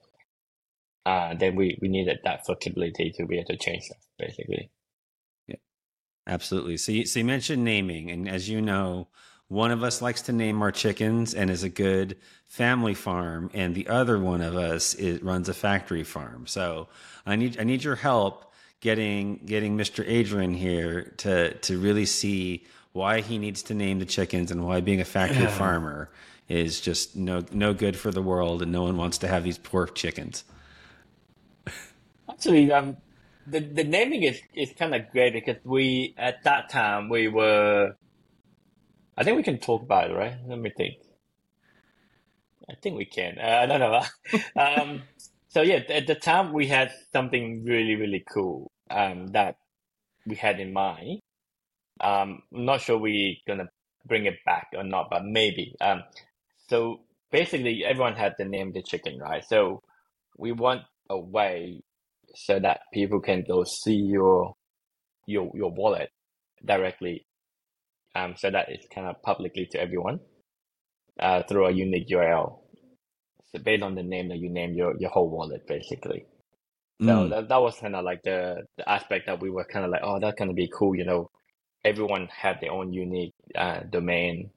[1.07, 4.71] uh, then we, we needed that flexibility to be able to change stuff, basically.
[5.49, 5.57] Yeah,
[6.27, 6.77] absolutely.
[6.77, 9.09] So you, so you mentioned naming, and as you know,
[9.49, 13.75] one of us likes to name our chickens and is a good family farm, and
[13.75, 16.47] the other one of us is, runs a factory farm.
[16.47, 16.89] So
[17.27, 20.05] I need I need your help getting getting Mr.
[20.07, 24.81] Adrian here to to really see why he needs to name the chickens and why
[24.81, 26.11] being a factory farmer
[26.51, 29.57] is just no no good for the world, and no one wants to have these
[29.57, 30.43] poor chickens.
[32.29, 32.97] Actually, um,
[33.47, 37.95] the the naming is is kind of great because we at that time we were.
[39.17, 40.35] I think we can talk about it, right?
[40.47, 40.95] Let me think.
[42.69, 43.39] I think we can.
[43.39, 44.03] Uh, I don't know.
[44.61, 45.03] um,
[45.49, 49.57] so yeah, at the time we had something really really cool um, that
[50.27, 51.21] we had in mind.
[52.01, 53.69] Um, I'm not sure we're gonna
[54.05, 55.77] bring it back or not, but maybe.
[55.81, 56.03] Um,
[56.71, 57.01] so
[57.33, 59.45] basically, everyone had the name the chicken, right?
[59.45, 59.83] So
[60.39, 61.83] we want a way
[62.37, 64.55] so that people can go see your
[65.27, 66.11] your your wallet
[66.65, 67.27] directly
[68.15, 70.21] um so that it's kind of publicly to everyone
[71.19, 72.61] uh through a unique URL
[73.53, 76.25] so based on the name that you name your your whole wallet basically
[77.01, 77.31] so mm.
[77.31, 80.03] that, that was kind of like the the aspect that we were kind of like
[80.05, 81.29] oh that's gonna be cool you know
[81.85, 84.51] everyone had their own unique uh domain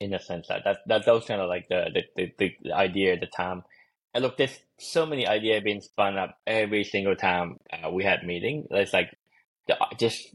[0.00, 2.72] in a sense that that, that, that was kind of like the, the the, the
[2.72, 3.62] idea at the time
[4.14, 8.22] and look, there's so many ideas being spun up every single time uh, we had
[8.24, 8.66] meeting.
[8.70, 9.16] It's like
[9.66, 10.34] the, just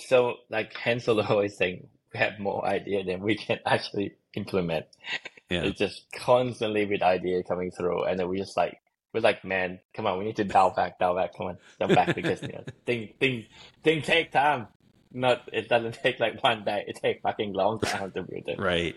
[0.00, 4.86] so like Hansel always saying we have more idea than we can actually implement.
[5.48, 5.62] Yeah.
[5.62, 8.78] It's just constantly with idea coming through, and then we just like
[9.14, 11.94] we're like, man, come on, we need to dial back, dial back, come on, jump
[11.94, 13.44] back because you know things things
[13.84, 14.66] things take time.
[15.12, 16.84] Not it doesn't take like one day.
[16.86, 18.58] It takes fucking long time to build it.
[18.58, 18.96] Right.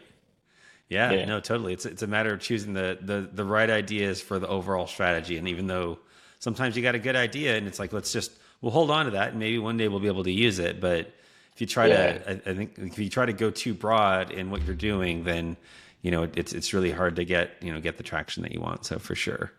[0.87, 1.73] Yeah, yeah, no, totally.
[1.73, 5.37] It's it's a matter of choosing the the the right ideas for the overall strategy.
[5.37, 5.97] And even though
[6.39, 9.11] sometimes you got a good idea, and it's like let's just we'll hold on to
[9.11, 10.79] that, and maybe one day we'll be able to use it.
[10.79, 11.11] But
[11.53, 12.13] if you try yeah.
[12.13, 15.23] to, I, I, think if you try to go too broad in what you're doing,
[15.23, 15.57] then
[16.03, 18.61] you know it's it's really hard to get you know get the traction that you
[18.61, 18.85] want.
[18.85, 19.53] So for sure.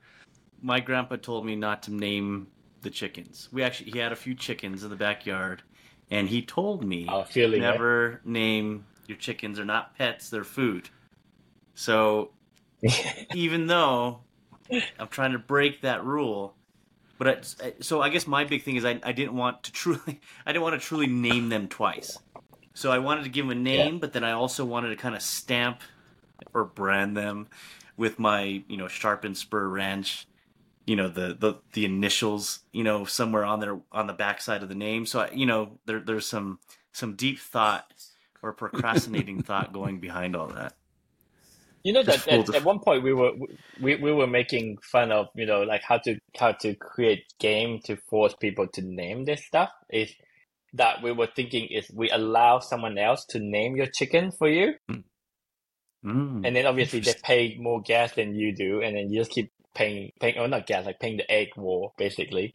[0.63, 2.47] My grandpa told me not to name
[2.83, 3.49] the chickens.
[3.51, 5.63] We actually he had a few chickens in the backyard,
[6.11, 7.09] and he told me
[7.59, 9.57] never name your chickens.
[9.57, 10.89] They're not pets; they're food.
[11.75, 12.31] So
[13.35, 14.21] even though
[14.99, 16.55] I'm trying to break that rule,
[17.19, 20.21] but I, so I guess my big thing is I, I didn't want to truly
[20.45, 22.19] I didn't want to truly name them twice.
[22.75, 24.01] So I wanted to give them a name, yeah.
[24.01, 25.81] but then I also wanted to kind of stamp
[26.53, 27.49] or brand them
[27.97, 30.27] with my you know sharpened spur ranch
[30.87, 34.69] you know the the the initials you know somewhere on there on the backside of
[34.69, 35.05] the name.
[35.05, 36.61] So I, you know there there's some
[36.93, 37.93] some deep thought
[38.43, 40.75] or procrastinating thought going behind all that.
[41.83, 43.33] You know that at, at, one point we were
[43.81, 47.81] we, we were making fun of you know like how to how to create game
[47.85, 49.71] to force people to name this stuff.
[49.91, 50.13] Is
[50.75, 54.75] that we were thinking is we allow someone else to name your chicken for you.
[56.05, 59.33] Mm, and then obviously they pay more gas than you do and then you just
[59.33, 62.55] keep paying paying or not gas like paying the egg war basically.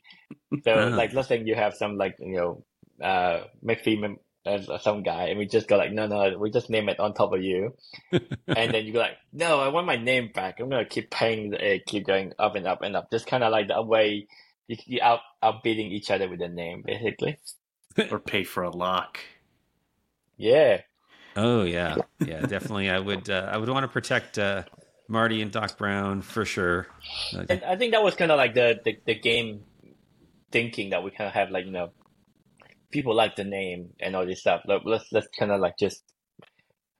[0.64, 0.96] So uh-huh.
[1.02, 2.64] like let's say you have some like you know
[3.02, 6.90] uh McPhee uh, some guy and we just go like no no we just name
[6.90, 7.76] it on top of you.
[8.48, 10.60] And then you go like no I want my name back.
[10.60, 13.12] I'm gonna keep paying the egg keep going up and up and up.
[13.12, 14.28] Just kind of like the way
[14.68, 17.40] you, you out outbidding each other with the name basically.
[18.10, 19.20] Or pay for a lock.
[20.38, 20.82] Yeah.
[21.36, 21.98] Oh yeah.
[22.26, 22.90] Yeah definitely.
[22.90, 24.64] I would uh, I would want to protect uh
[25.12, 26.88] Marty and Doc Brown for sure.
[27.34, 29.64] And I think that was kind of like the, the, the game
[30.52, 31.92] thinking that we kind of have like you know
[32.92, 34.62] people like the name and all this stuff.
[34.66, 36.04] Like, let's let's kind of like just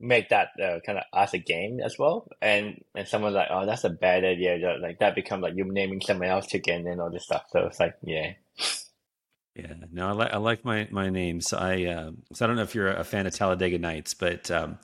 [0.00, 2.28] make that uh, kind of us a game as well.
[2.40, 4.58] And and someone's like, oh, that's a bad idea.
[4.80, 7.44] Like that become like you're naming someone else chicken and all this stuff.
[7.50, 8.32] So it's like, yeah.
[9.54, 11.52] Yeah, no, I like I like my my names.
[11.52, 14.78] I uh, so I don't know if you're a fan of Talladega Nights, but um,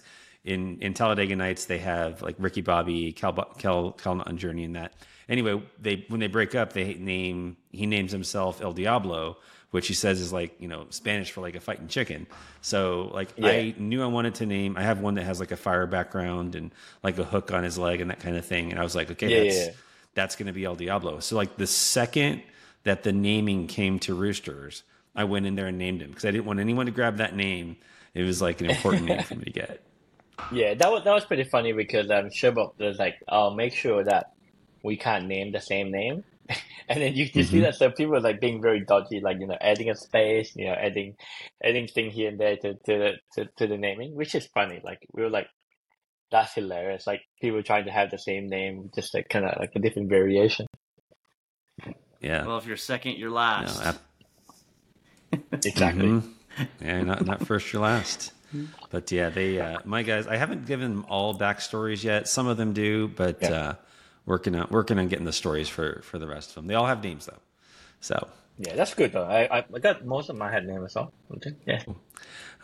[0.48, 4.94] in in Talladega Nights they have like Ricky Bobby, Cal Cal Cal Journey, and that.
[5.28, 9.36] Anyway, they when they break up, they name he names himself El Diablo,
[9.72, 12.26] which he says is like you know Spanish for like a fighting chicken.
[12.62, 13.48] So like yeah.
[13.48, 14.78] I knew I wanted to name.
[14.78, 17.76] I have one that has like a fire background and like a hook on his
[17.76, 18.70] leg and that kind of thing.
[18.70, 19.72] And I was like, okay, yeah, that's yeah.
[20.14, 21.20] that's going to be El Diablo.
[21.20, 22.42] So like the second
[22.84, 24.82] that the naming came to Roosters,
[25.14, 27.36] I went in there and named him because I didn't want anyone to grab that
[27.36, 27.76] name.
[28.14, 29.82] It was like an important name for me to get.
[30.52, 34.04] Yeah, that was that was pretty funny because um Sherbrooke was like, "I'll make sure
[34.04, 34.32] that
[34.82, 36.24] we can't name the same name,"
[36.88, 37.42] and then you, you mm-hmm.
[37.42, 40.54] see that some people are like being very dodgy, like you know, adding a space,
[40.56, 41.16] you know, adding
[41.62, 44.80] adding thing here and there to to to, to the naming, which is funny.
[44.82, 45.48] Like we were like,
[46.30, 47.06] that's hilarious.
[47.06, 50.08] Like people trying to have the same name, just like kind of like a different
[50.08, 50.66] variation.
[52.20, 52.46] Yeah.
[52.46, 53.82] Well, if you're second, you're last.
[53.84, 53.92] No,
[55.32, 55.38] I...
[55.52, 56.06] exactly.
[56.06, 56.84] Mm-hmm.
[56.84, 58.32] Yeah, not not first, you're last.
[58.90, 60.26] But yeah, they uh, my guys.
[60.26, 62.28] I haven't given them all backstories yet.
[62.28, 63.50] Some of them do, but yeah.
[63.50, 63.74] uh,
[64.26, 66.66] working on working on getting the stories for for the rest of them.
[66.66, 67.40] They all have names though,
[68.00, 69.24] so yeah, that's good though.
[69.24, 71.12] I I got most of my head name as well.
[71.36, 71.52] Okay.
[71.66, 71.82] Yeah.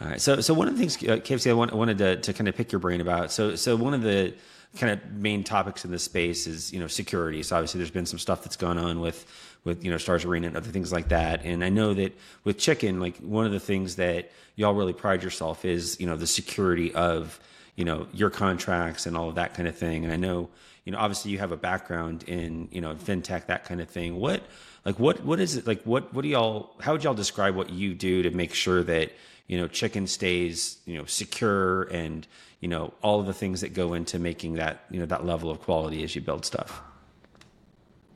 [0.00, 0.20] All right.
[0.20, 2.72] So so one of the things, uh, KFC, I wanted to to kind of pick
[2.72, 3.30] your brain about.
[3.30, 4.34] So so one of the
[4.76, 7.42] kind of main topics in this space is you know security.
[7.42, 9.24] So obviously there's been some stuff that's gone on with
[9.64, 11.44] with you know Stars Arena and other things like that.
[11.44, 15.22] And I know that with Chicken, like one of the things that y'all really pride
[15.22, 17.40] yourself is you know the security of
[17.76, 20.04] you know your contracts and all of that kind of thing.
[20.04, 20.50] And I know
[20.84, 24.16] you know obviously you have a background in you know fintech that kind of thing.
[24.16, 24.42] What
[24.84, 25.82] like what what is it like?
[25.84, 26.70] What what do y'all?
[26.80, 29.12] How would y'all describe what you do to make sure that
[29.46, 32.26] you know chicken stays you know secure and
[32.60, 35.50] you know all of the things that go into making that you know that level
[35.50, 36.82] of quality as you build stuff?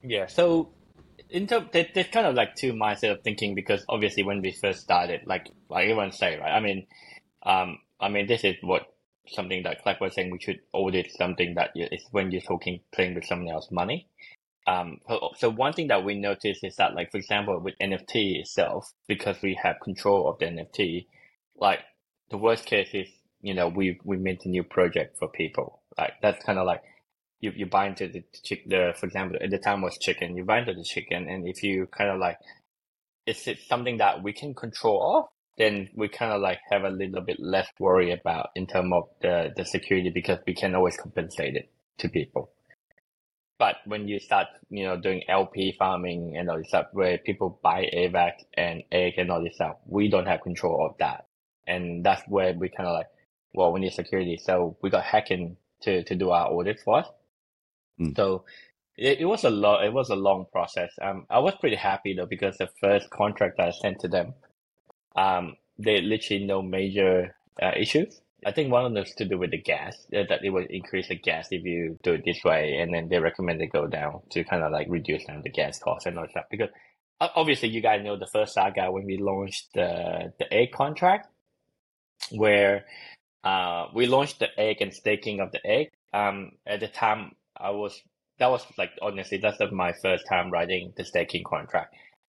[0.03, 0.27] Yeah.
[0.27, 0.69] So
[1.31, 4.53] in terms, there, there's kind of like two mindset of thinking because obviously when we
[4.53, 6.53] first started, like like everyone say, right?
[6.53, 6.87] I mean,
[7.43, 8.87] um, I mean this is what
[9.27, 10.31] something that Clark was saying.
[10.31, 14.09] We should audit something that is when you're talking playing with someone else's money.
[14.67, 14.99] Um,
[15.37, 19.41] so one thing that we noticed is that, like for example, with NFT itself, because
[19.43, 21.07] we have control of the NFT,
[21.57, 21.81] like
[22.31, 23.09] the worst case is
[23.41, 25.81] you know we we made a new project for people.
[25.97, 26.83] Like that's kind of like
[27.41, 30.45] you you buy into the chick the for example at the time was chicken you
[30.45, 32.39] buy into the chicken and if you kind of like
[33.27, 35.25] is it something that we can control of
[35.59, 39.05] then we kind of like have a little bit less worry about in terms of
[39.21, 42.51] the the security because we can always compensate it to people.
[43.59, 47.59] But when you start you know doing lp farming and all this stuff where people
[47.63, 51.27] buy avax and egg and all this stuff we don't have control of that.
[51.67, 53.09] And that's where we kind of like
[53.53, 54.39] well we need security.
[54.43, 57.09] So we got Hacken to to do our audit for us
[58.01, 58.17] Mm.
[58.17, 58.45] So
[58.97, 59.85] it, it was a lot.
[59.85, 60.91] It was a long process.
[61.01, 64.35] Um, I was pretty happy though because the first contract I sent to them,
[65.17, 68.21] um, there literally no major uh, issues.
[68.47, 71.09] I think one of them to do with the gas, uh, that it would increase
[71.09, 74.21] the gas if you do it this way, and then they recommend they go down
[74.31, 76.31] to kind of like reduce down the gas cost and all that.
[76.31, 76.45] Stuff.
[76.51, 76.69] Because
[77.21, 81.29] obviously, you guys know the first saga when we launched the the egg contract,
[82.31, 82.85] where
[83.43, 85.91] uh, we launched the egg and staking of the egg.
[86.13, 88.01] Um, at the time, I was
[88.39, 91.95] that was like honestly that's my first time writing the staking contract,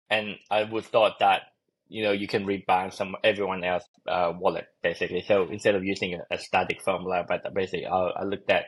[0.10, 1.44] and I would thought that
[1.88, 5.22] you know you can rebind some everyone else uh, wallet basically.
[5.28, 8.66] So instead of using a, a static formula, but basically I, I looked at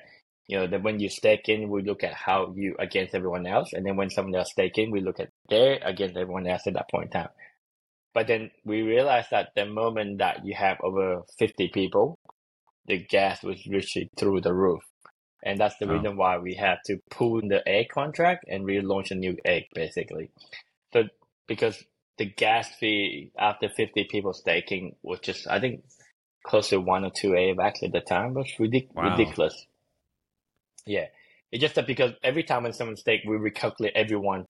[0.48, 3.74] you know that when you stake in, we look at how you against everyone else,
[3.74, 6.74] and then when someone else stake in, we look at their against everyone else at
[6.74, 7.30] that point in time.
[8.14, 12.20] But then we realized that the moment that you have over fifty people,
[12.88, 14.84] the gas was literally through the roof.
[15.44, 15.94] And that's the oh.
[15.96, 20.30] reason why we had to pull the egg contract and relaunch a new egg, basically.
[20.94, 21.04] So
[21.48, 21.84] because
[22.18, 25.84] the gas fee after 50 people staking was just, I think,
[26.44, 29.12] close to one or two AVAX at the time was ridic- wow.
[29.12, 29.66] ridiculous.
[30.86, 31.08] Yeah.
[31.52, 34.46] It's just that because every time when someone stake, we recalculate everyone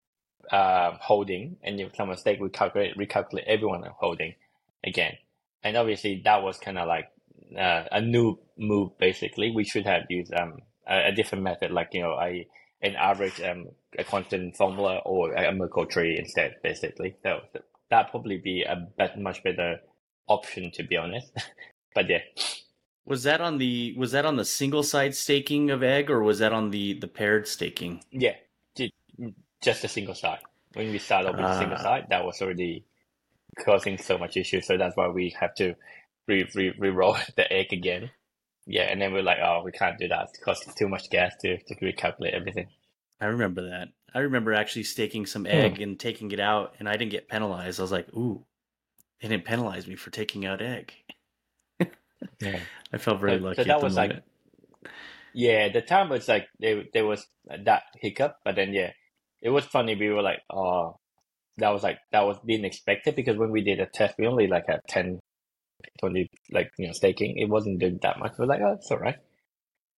[0.50, 4.34] uh, holding, and if someone stake, we calculate recalculate everyone holding
[4.84, 5.14] again.
[5.64, 7.08] And obviously, that was kind of like
[7.56, 8.98] uh, a new move.
[8.98, 12.46] Basically, we should have used um, a, a, different method, like you know, a
[12.80, 13.68] an average um,
[13.98, 16.56] a constant formula or a Merkle tree instead.
[16.62, 17.40] Basically, so
[17.90, 19.80] that probably be a bet, much better
[20.28, 21.32] option to be honest.
[21.94, 22.18] but yeah.
[23.04, 26.38] Was that on the was that on the single side staking of egg or was
[26.38, 28.04] that on the the paired staking?
[28.10, 28.34] Yeah,
[29.62, 30.40] just a single side.
[30.74, 31.82] When we started with uh, single ah.
[31.82, 32.84] side, that was already
[33.64, 34.60] causing so much issue.
[34.60, 35.74] So that's why we have to
[36.26, 38.10] re re re-roll the egg again.
[38.66, 40.28] Yeah, and then we're like, oh, we can't do that.
[40.34, 42.68] It costs too much gas to to recalculate everything.
[43.20, 43.88] I remember that.
[44.14, 45.50] I remember actually staking some hmm.
[45.50, 47.80] egg and taking it out, and I didn't get penalized.
[47.80, 48.44] I was like, ooh,
[49.20, 50.92] they didn't penalize me for taking out egg.
[52.40, 52.60] yeah.
[52.92, 53.62] I felt very so, lucky.
[53.62, 54.22] So that was moment.
[54.82, 54.92] like,
[55.34, 57.26] yeah, the time was like there, there was
[57.64, 58.90] that hiccup, but then yeah,
[59.40, 59.94] it was funny.
[59.94, 60.98] We were like, oh,
[61.58, 64.46] that was like that was being expected because when we did a test, we only
[64.46, 65.20] like had 10,
[66.00, 67.38] 20, like you know, staking.
[67.38, 68.32] It wasn't doing that much.
[68.38, 69.16] We are like, oh, it's all right.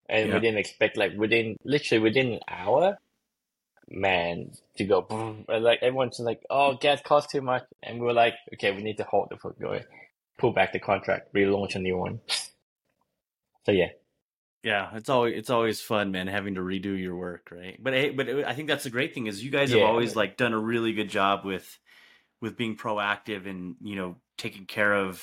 [0.08, 0.34] And yeah.
[0.34, 2.98] we didn't expect like within literally within an hour,
[3.88, 5.44] man, to go boom.
[5.48, 8.98] Like everyone's like, oh, gas costs too much, and we were like, okay, we need
[8.98, 9.84] to hold the foot going,
[10.38, 12.20] pull back the contract, relaunch a new one.
[13.64, 13.88] so yeah,
[14.64, 17.78] yeah, it's always it's always fun, man, having to redo your work, right?
[17.80, 20.16] But hey, but uh, I think that's the great thing is you guys have always
[20.16, 21.78] like done a really good job with
[22.40, 25.22] with being proactive and you know taking care of.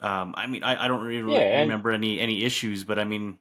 [0.00, 2.04] Um, I mean, I, I don't really yeah, remember and...
[2.04, 3.38] any any issues, but I mean,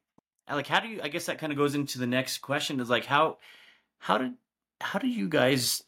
[0.49, 1.01] like, how do you?
[1.03, 3.37] I guess that kind of goes into the next question: is like how
[3.99, 4.33] how did
[4.81, 5.83] how do you guys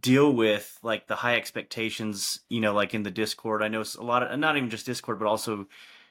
[0.00, 2.40] deal with like the high expectations?
[2.48, 5.18] You know, like in the Discord, I know a lot of not even just Discord,
[5.18, 5.66] but also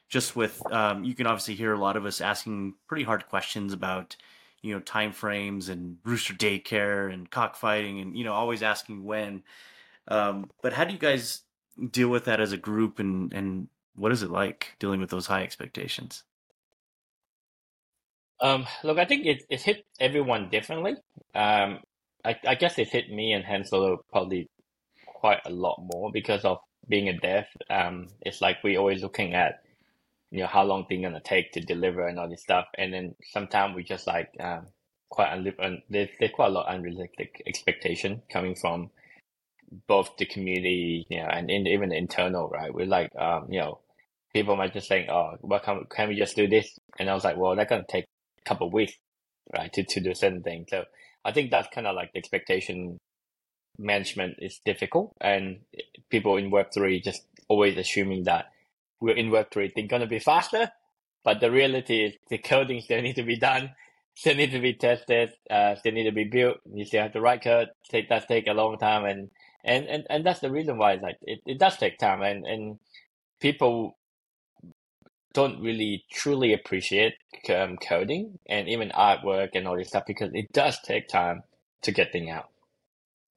[0.08, 3.72] just with um, you can obviously hear a lot of us asking pretty hard questions
[3.72, 4.16] about
[4.62, 9.42] you know time frames and rooster daycare and cockfighting and you know always asking when
[10.08, 11.42] um, but how do you guys
[11.90, 15.26] deal with that as a group and and what is it like dealing with those
[15.28, 16.24] high expectations
[18.42, 20.94] um, look i think it, it hit everyone differently
[21.34, 21.80] um,
[22.24, 24.48] I, I guess it hit me and Hansel probably
[25.06, 29.34] quite a lot more because of being a dev um, it's like we're always looking
[29.34, 29.54] at
[30.32, 32.66] you know how long things gonna take to deliver and all this stuff.
[32.76, 34.66] And then sometimes we just like um,
[35.10, 38.90] quite unli- there's, there's quite a lot of unrealistic expectation coming from
[39.88, 42.74] both the community, you know, and in, even the internal, right?
[42.74, 43.80] We're like, um, you know,
[44.34, 46.78] people might just think, oh, well, can, can we just do this?
[46.98, 48.92] And I was like, well, that's gonna take a couple of weeks,
[49.56, 50.66] right, to to do certain things.
[50.70, 50.84] So
[51.24, 52.98] I think that's kind of like the expectation
[53.78, 55.60] management is difficult, and
[56.10, 58.46] people in Web three just always assuming that
[59.00, 60.70] we're in Web3, they're going to be faster.
[61.24, 63.72] But the reality is the coding still needs to be done,
[64.14, 66.58] still need to be tested, uh, still need to be built.
[66.72, 67.68] You still have to write code.
[67.88, 69.30] Take that take a long time, and
[69.64, 72.78] and and, and that's the reason why like it, it does take time, and and
[73.40, 73.96] people
[75.34, 77.14] don't really truly appreciate
[77.54, 81.42] um, coding and even artwork and all this stuff because it does take time
[81.82, 82.48] to get things out.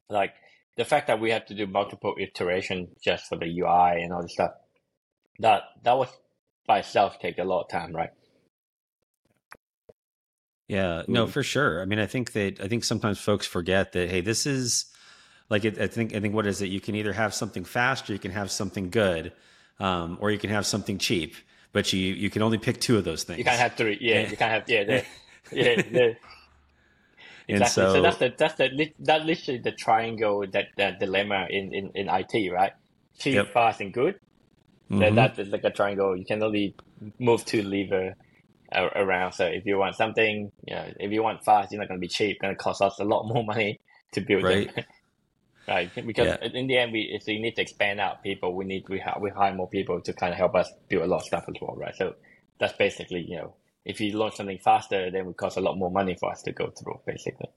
[0.09, 0.33] Like
[0.77, 4.21] the fact that we had to do multiple iterations just for the UI and all
[4.21, 4.51] this stuff
[5.39, 6.09] that that was
[6.65, 8.09] by itself take a lot of time, right?
[10.67, 11.81] Yeah, no, for sure.
[11.81, 14.85] I mean, I think that I think sometimes folks forget that hey, this is
[15.49, 16.67] like it, I think I think what is it?
[16.67, 19.31] You can either have something fast or you can have something good,
[19.79, 21.35] um, or you can have something cheap.
[21.73, 23.39] But you you can only pick two of those things.
[23.39, 23.97] You can't have three.
[24.01, 24.81] Yeah, you can't have yeah,
[25.51, 25.81] yeah.
[25.81, 26.15] The,
[27.47, 27.83] exactly.
[27.83, 31.91] So, so, that's the that's the that literally the triangle that that dilemma in in
[31.93, 32.71] in IT, right?
[33.19, 33.53] Cheap, yep.
[33.53, 34.19] fast, and good
[34.91, 35.15] Mm-hmm.
[35.15, 36.15] That that is like a triangle.
[36.15, 36.75] You can only
[37.19, 38.15] move two lever
[38.73, 39.33] around.
[39.33, 42.01] So if you want something, you know, if you want fast, you're not going to
[42.01, 42.39] be cheap.
[42.39, 43.79] Going to cost us a lot more money
[44.13, 44.73] to build right.
[44.73, 44.85] them.
[45.67, 45.89] Right?
[45.93, 46.49] Because yeah.
[46.53, 49.19] in the end, we if we need to expand out people, we need we have
[49.21, 51.55] we hire more people to kind of help us do a lot of stuff as
[51.61, 51.95] well, right?
[51.95, 52.15] So
[52.59, 53.53] that's basically you know
[53.87, 56.41] if you launch something faster, then it would cost a lot more money for us
[56.43, 57.47] to go through, basically.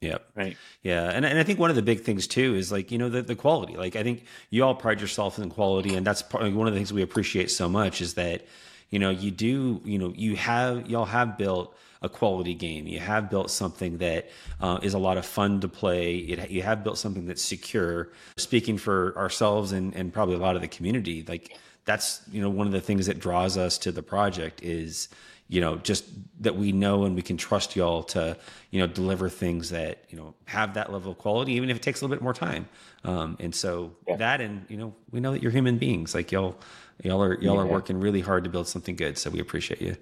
[0.00, 0.26] Yep.
[0.34, 0.56] Right.
[0.82, 1.08] Yeah.
[1.08, 3.22] And, and I think one of the big things too is like, you know, the,
[3.22, 3.76] the quality.
[3.76, 5.94] Like, I think you all pride yourself in quality.
[5.94, 8.44] And that's probably one of the things we appreciate so much is that,
[8.90, 12.86] you know, you do, you know, you have, y'all have built a quality game.
[12.86, 14.28] You have built something that
[14.60, 16.16] uh, is a lot of fun to play.
[16.16, 18.10] It, you have built something that's secure.
[18.36, 22.50] Speaking for ourselves and, and probably a lot of the community, like that's, you know,
[22.50, 25.08] one of the things that draws us to the project is,
[25.48, 26.04] you know, just
[26.40, 28.36] that we know and we can trust y'all to,
[28.70, 31.82] you know, deliver things that, you know, have that level of quality, even if it
[31.82, 32.66] takes a little bit more time.
[33.04, 34.16] Um, and so yeah.
[34.16, 36.14] that, and, you know, we know that you're human beings.
[36.14, 36.56] Like y'all,
[37.02, 37.62] y'all are, y'all yeah.
[37.62, 39.18] are working really hard to build something good.
[39.18, 39.96] So we appreciate you.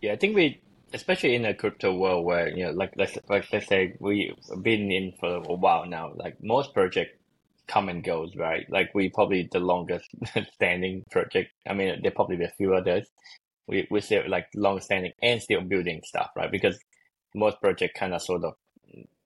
[0.00, 0.12] Yeah.
[0.12, 0.60] I think we,
[0.92, 4.90] especially in a crypto world where, you know, like, let's, like, let's say we've been
[4.90, 7.16] in for a while now, like most projects
[7.66, 8.66] come and goes, right?
[8.70, 10.08] Like we probably the longest
[10.54, 11.50] standing project.
[11.66, 13.06] I mean, there probably be a few others,
[13.66, 16.50] we we still like long standing and still building stuff, right?
[16.50, 16.78] Because
[17.34, 18.54] most project kind of sort of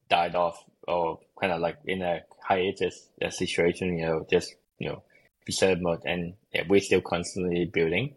[0.08, 5.02] died off or kind of like in a hiatus situation, you know, just you know,
[5.44, 8.14] preserve mode, and yeah, we're still constantly building.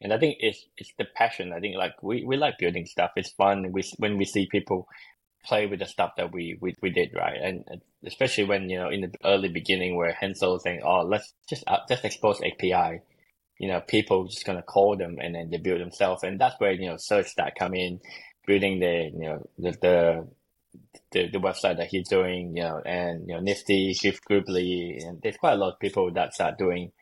[0.00, 1.52] And I think it's it's the passion.
[1.52, 3.12] I think like we, we like building stuff.
[3.16, 3.72] It's fun.
[3.72, 4.88] We when we see people
[5.44, 7.64] play with the stuff that we, we, we did right, and
[8.04, 11.78] especially when you know in the early beginning where Hensel saying, "Oh, let's just uh,
[11.88, 13.00] just expose API,"
[13.58, 16.72] you know, people just gonna call them and then they build themselves, and that's where
[16.72, 18.00] you know Surfstack come in,
[18.46, 20.28] building the you know the the
[21.12, 25.22] the, the website that he's doing, you know, and you know Nifty, Shift Grouply, and
[25.22, 26.92] there's quite a lot of people that start doing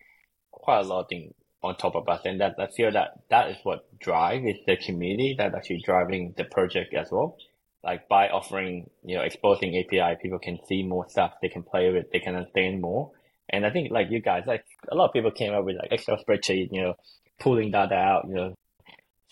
[0.52, 1.34] quite a lot of things
[1.64, 4.76] on top of us, and that I feel that that is what drive is the
[4.76, 7.36] community that actually driving the project as well.
[7.82, 11.90] Like by offering, you know, exposing API, people can see more stuff, they can play
[11.90, 13.10] with, they can understand more,
[13.48, 15.92] and I think like you guys, like a lot of people came up with like
[15.92, 16.94] Excel spreadsheet, you know,
[17.40, 18.54] pulling data out, you know,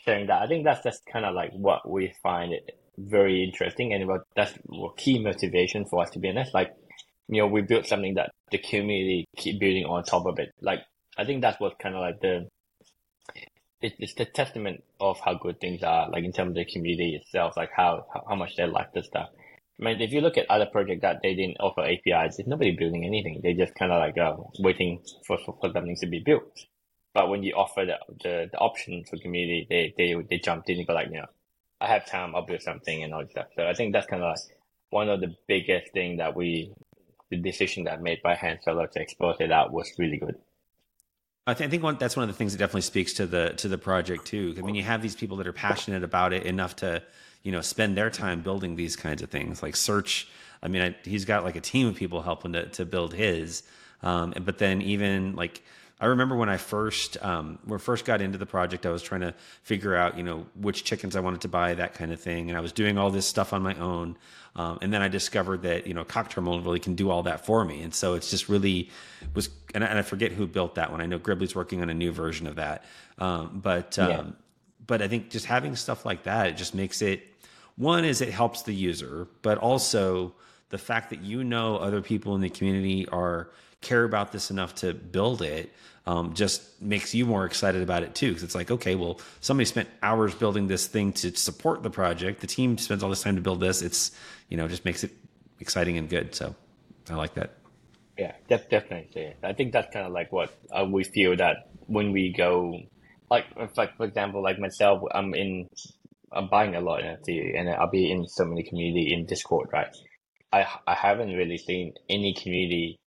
[0.05, 0.43] sharing that.
[0.43, 4.23] I think that's just kind of like what we find it very interesting, and what
[4.37, 6.55] that's what key motivation for us to be honest.
[6.55, 6.73] Like,
[7.29, 10.51] you know, we built something that the community keep building on top of it.
[10.61, 10.81] Like,
[11.17, 12.49] I think that's what kind of like the
[13.83, 17.57] it's the testament of how good things are, like in terms of the community itself,
[17.57, 19.29] like how how, much they like the stuff.
[19.81, 22.77] I mean, if you look at other projects that they didn't offer APIs, there's nobody
[22.77, 23.41] building anything.
[23.43, 26.67] They just kind of like uh, waiting for, for something to be built.
[27.15, 30.79] But when you offer the, the, the option for community, they, they, they jumped in
[30.79, 31.27] and go like, you know,
[31.81, 33.47] I have time, I'll build something and all that stuff.
[33.57, 34.39] So I think that's kind of like
[34.91, 36.73] one of the biggest thing that we,
[37.31, 40.37] the decision that made by Hans Furler to expose it out was really good.
[41.47, 43.55] I, th- I think one, that's one of the things that definitely speaks to the
[43.57, 44.55] to the project too.
[44.57, 47.03] I mean, you have these people that are passionate about it enough to
[47.43, 50.29] you know spend their time building these kinds of things like search
[50.63, 53.63] i mean I, he's got like a team of people helping to, to build his
[54.03, 55.63] um, but then even like
[56.01, 59.05] I remember when I first um, when I first got into the project, I was
[59.05, 62.21] trying to figure out you know which chickens I wanted to buy, that kind of
[62.21, 64.17] thing, and I was doing all this stuff on my own.
[64.55, 67.47] Um, and then I discovered that you know Cock Terminal really can do all that
[67.47, 68.91] for me, and so it's just really
[69.35, 69.49] was.
[69.75, 71.01] And I, and I forget who built that one.
[71.01, 72.85] I know Gribbly's working on a new version of that,
[73.19, 74.19] um, but yeah.
[74.19, 74.37] Um,
[74.85, 77.23] but I think just having stuff like that it just makes it
[77.77, 80.35] one is it helps the user, but also
[80.69, 83.51] the fact that you know other people in the community are
[83.81, 85.73] care about this enough to build it
[86.07, 88.29] um, just makes you more excited about it too.
[88.29, 92.41] Because it's like, okay, well, somebody spent hours building this thing to support the project.
[92.41, 93.83] The team spends all this time to build this.
[93.83, 94.11] It's
[94.49, 95.13] you know just makes it
[95.61, 96.35] exciting and good.
[96.35, 96.55] So
[97.09, 97.55] I like that.
[98.19, 99.35] Yeah, def- definitely.
[99.43, 102.79] I think that's kind of like what uh, we feel that when we go,
[103.31, 103.47] like,
[103.77, 105.69] like for example, like myself, I'm in
[106.33, 109.69] I'm buying a lot in NFT and I'll be in so many community in Discord,
[109.73, 109.95] right?
[110.53, 112.99] I I haven't really seen any community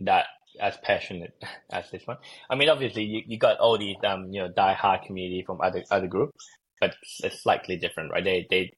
[0.00, 0.26] that
[0.60, 1.34] as passionate
[1.72, 2.18] as this one.
[2.48, 5.60] I mean, obviously you, you got all these um you know die hard community from
[5.60, 6.44] other other groups,
[6.80, 8.24] but it's slightly different, right?
[8.24, 8.72] They they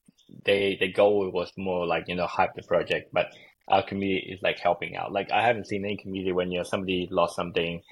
[0.45, 3.27] they the goal was more like you know hype the project, but
[3.69, 5.13] our community is like helping out.
[5.13, 7.83] Like I haven't seen any community when you know somebody lost something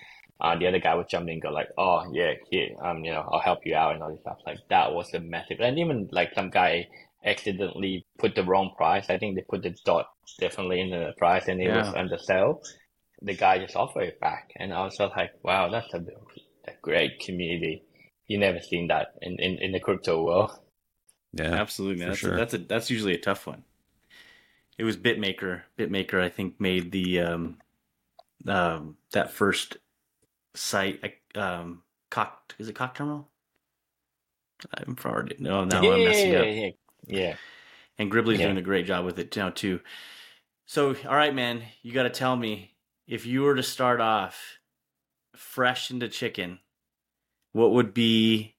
[0.40, 3.12] uh, the other guy would jump in and go like, oh yeah, here, um, you
[3.12, 4.38] know, I'll help you out and all this stuff.
[4.44, 6.88] Like that was a massive, and even like some guy
[7.24, 9.06] accidentally put the wrong price.
[9.08, 10.06] I think they put the dot
[10.38, 11.78] definitely in the price and it yeah.
[11.78, 12.60] was under sale.
[13.24, 15.98] The guy just offered it back, and I was just like, wow, that's a,
[16.68, 17.82] a great community.
[18.26, 20.50] You never seen that in, in, in the crypto world.
[21.32, 22.08] Yeah, absolutely, man.
[22.08, 22.34] That's, sure.
[22.34, 23.64] a, that's a that's usually a tough one.
[24.78, 25.62] It was Bitmaker.
[25.78, 27.58] Bitmaker, I think, made the um,
[28.46, 29.78] um, that first
[30.54, 31.00] site.
[31.34, 33.28] Um, cock is it cock terminal?
[34.72, 36.46] I'm already no now yeah, I'm messing yeah, up.
[36.46, 36.70] yeah,
[37.06, 37.36] yeah.
[37.98, 38.46] And Gribbly's Yeah.
[38.46, 39.80] doing a great job with it now too.
[40.66, 42.73] So, all right, man, you got to tell me
[43.06, 44.58] if you were to start off
[45.36, 46.58] fresh into chicken,
[47.52, 48.54] what would be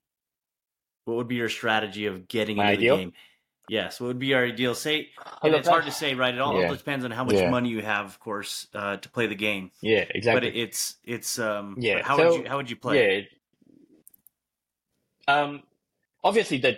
[1.05, 2.97] what would be your strategy of getting My into ideal?
[2.97, 3.13] the game?
[3.67, 4.75] Yes, what would be our ideal?
[4.75, 5.09] Say,
[5.41, 6.33] and it's hard to say, right?
[6.33, 6.71] It all, Yeah.
[6.71, 7.49] depends on how much Yeah.
[7.49, 9.71] money you have, of course, uh, to play the game.
[9.81, 10.49] Yeah, exactly.
[10.51, 13.27] But it's it's um Yeah, How so- would you how would you play?
[15.27, 15.33] Yeah.
[15.35, 15.63] Um,
[16.23, 16.77] obviously the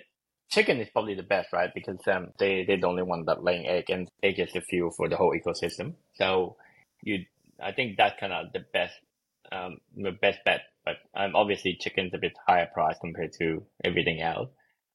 [0.50, 1.72] chicken is probably the best, right?
[1.74, 4.92] Because um, they they're the only one that laying egg, and egg is the fuel
[4.92, 5.96] for the whole ecosystem.
[6.16, 6.56] So
[7.04, 7.26] you,
[7.62, 8.94] I think that's kind of the best,
[9.52, 10.62] um, the best bet.
[10.86, 14.50] But um, obviously chicken's a bit higher price compared to everything else.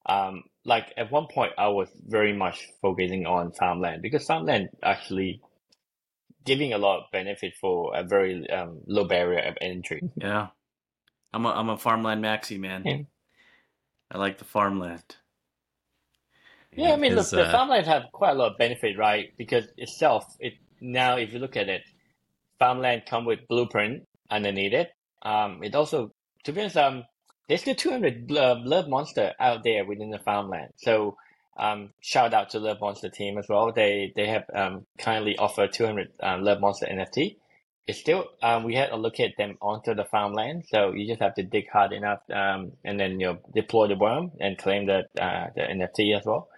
[0.06, 5.40] Um, like at one point I was very much focusing on farmland because farmland actually
[6.44, 10.00] giving a lot of benefit for a very um, low barrier of entry.
[10.16, 10.48] Yeah.
[11.32, 12.82] I'm a I'm a farmland maxi man.
[12.84, 12.98] Yeah.
[14.10, 15.16] I like the farmland.
[16.74, 19.32] Yeah, I mean, look, Because, the uh, farmland have quite a lot of benefit, right?
[19.36, 21.82] Because itself, it now if you look at it,
[22.62, 24.90] farmland come with blueprint underneath it.
[25.22, 26.12] Um, it also,
[26.44, 27.04] to be honest, um,
[27.48, 30.70] there's still 200 uh, Love Monster out there within the farmland.
[30.76, 31.16] So,
[31.56, 33.72] um, shout out to Love Monster team as well.
[33.72, 37.36] They they have um kindly offered 200 um, Love Monster NFT.
[37.88, 41.34] It's still um we had to allocate them onto the farmland, so you just have
[41.34, 45.00] to dig hard enough um and then you know deploy the worm and claim the
[45.20, 46.48] uh the NFT as well.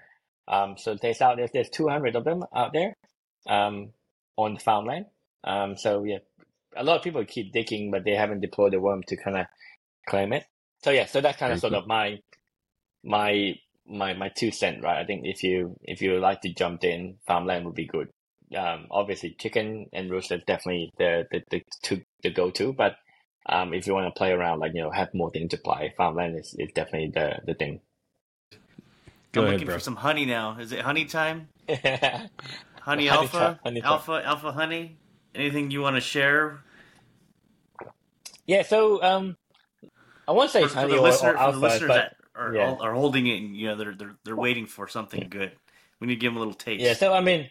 [0.46, 2.94] Um, so there's out there's 200 of them out there,
[3.48, 3.94] um,
[4.36, 5.06] on the farmland.
[5.44, 6.18] Um, so yeah,
[6.76, 9.46] a lot of people keep digging, but they haven't deployed the worm to kind of
[10.08, 10.44] claim it.
[10.82, 12.18] So yeah, so that's kind of Very sort of my
[13.04, 13.54] my
[13.86, 14.98] my my two cent, right?
[15.00, 18.08] I think if you if you like to jump in, farmland would be good.
[18.56, 22.96] Um, obviously chicken and rooster is definitely the the the two the go to, but
[23.46, 25.92] um, if you want to play around, like you know, have more things to play,
[25.96, 27.80] farmland is, is definitely the the thing.
[29.32, 29.74] Go I'm ahead, looking bro.
[29.74, 30.58] for some honey now.
[30.58, 31.48] Is it honey time?
[32.82, 33.28] Honey Honey alpha?
[33.28, 34.04] trap, honey trap.
[34.04, 34.96] alpha alpha honey?
[35.34, 36.60] Anything you want to share?
[38.46, 39.36] Yeah, so um,
[40.28, 42.16] I won't say For, it's for the, or, listener, or for the listeners but that
[42.34, 42.76] are, yeah.
[42.80, 45.52] are holding it and you know they're they're they're waiting for something good.
[46.00, 46.82] We need to give them a little taste.
[46.82, 46.94] yeah.
[46.94, 47.50] So I mean,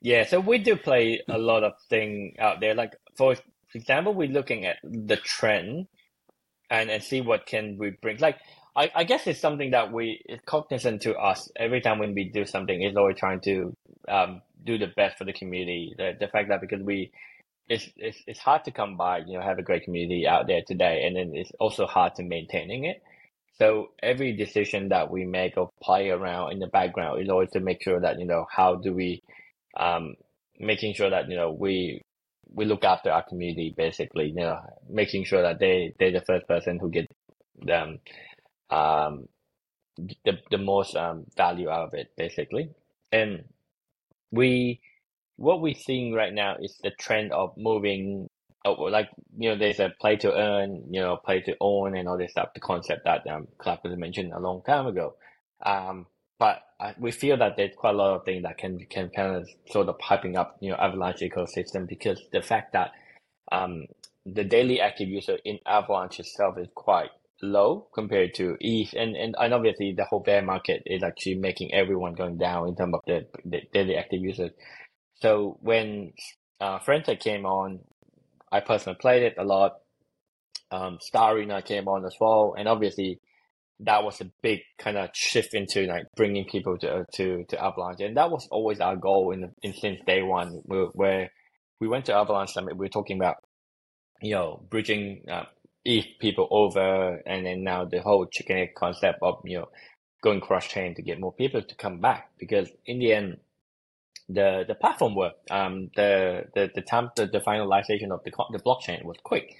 [0.00, 0.26] yeah.
[0.26, 2.74] So we do play a lot of thing out there.
[2.74, 3.36] Like for
[3.74, 5.86] example, we're looking at the trend
[6.70, 8.18] and and see what can we bring.
[8.18, 8.38] Like
[8.74, 12.28] I, I guess it's something that we it's cognizant to us every time when we
[12.28, 12.82] do something.
[12.82, 13.74] Is always trying to
[14.08, 15.94] um do the best for the community.
[15.96, 17.12] The the fact that because we
[17.68, 20.62] it's, it's it's hard to come by, you know, have a great community out there
[20.66, 23.02] today, and then it's also hard to maintaining it.
[23.58, 27.60] So every decision that we make or play around in the background is always to
[27.60, 29.22] make sure that you know how do we,
[29.78, 30.14] um,
[30.60, 32.02] making sure that you know we
[32.52, 34.58] we look after our community basically, you know,
[34.88, 37.06] making sure that they they're the first person who get
[37.56, 37.98] them,
[38.70, 39.26] um
[40.24, 42.70] the the most um value out of it basically,
[43.10, 43.44] and
[44.32, 44.80] we
[45.36, 48.28] what we're seeing right now is the trend of moving
[48.64, 52.18] like you know there's a play to earn you know play to own and all
[52.18, 55.14] this stuff the concept that um Clark was mentioned a long time ago.
[55.64, 56.06] Um
[56.38, 59.36] but I, we feel that there's quite a lot of things that can can kind
[59.36, 62.92] of sort of hyping up you know avalanche ecosystem because the fact that
[63.52, 63.86] um
[64.26, 67.10] the daily active user in avalanche itself is quite
[67.46, 71.72] low compared to ETH and, and and obviously the whole bear market is actually making
[71.72, 74.50] everyone going down in terms of the, the daily active users
[75.20, 76.12] so when
[76.60, 77.80] uh, Friend.tech came on,
[78.50, 79.72] I personally played it a lot.
[80.70, 83.20] Um, Star came on as well, and obviously
[83.80, 88.00] that was a big kind of shift into like bringing people to to to Avalanche,
[88.00, 91.30] and that was always our goal in, in since day one, where, where
[91.80, 92.76] we went to Avalanche Summit.
[92.76, 93.36] We were talking about
[94.20, 95.44] you know bridging uh,
[95.86, 99.68] ETH people over, and then now the whole chicken egg concept of you know
[100.22, 103.38] going cross chain to get more people to come back because in the end
[104.28, 105.50] the the platform worked.
[105.50, 109.54] Um, the the the time the, the finalization of the the blockchain was quick.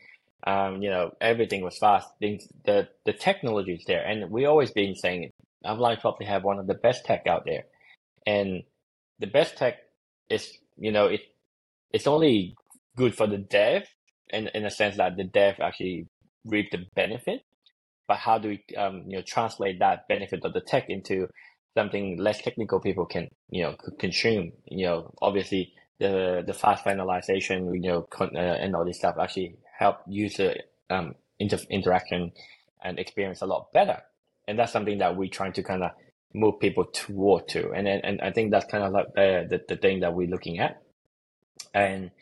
[0.46, 2.08] Um, you know everything was fast.
[2.18, 5.30] Things the the technology is there, and we always been saying.
[5.64, 7.64] Avalanche probably have one of the best tech out there,
[8.24, 8.62] and
[9.18, 9.78] the best tech
[10.30, 11.22] is you know it
[11.92, 12.54] it's only
[12.96, 13.84] good for the dev,
[14.30, 16.06] in in a sense that the dev actually
[16.46, 17.42] reap the benefit.
[18.08, 21.28] But how do we um you know translate that benefit of the tech into
[21.74, 24.52] something less technical people can you know consume?
[24.66, 29.56] You know obviously the the fast finalization you know uh, and all this stuff actually
[29.78, 30.54] help user
[30.90, 32.32] um inter- interaction
[32.82, 34.02] and experience a lot better.
[34.48, 35.90] And that's something that we're trying to kind of
[36.32, 37.72] move people toward to.
[37.72, 40.28] And and, and I think that's kind of like the, the the thing that we're
[40.28, 40.82] looking at.
[41.74, 42.12] And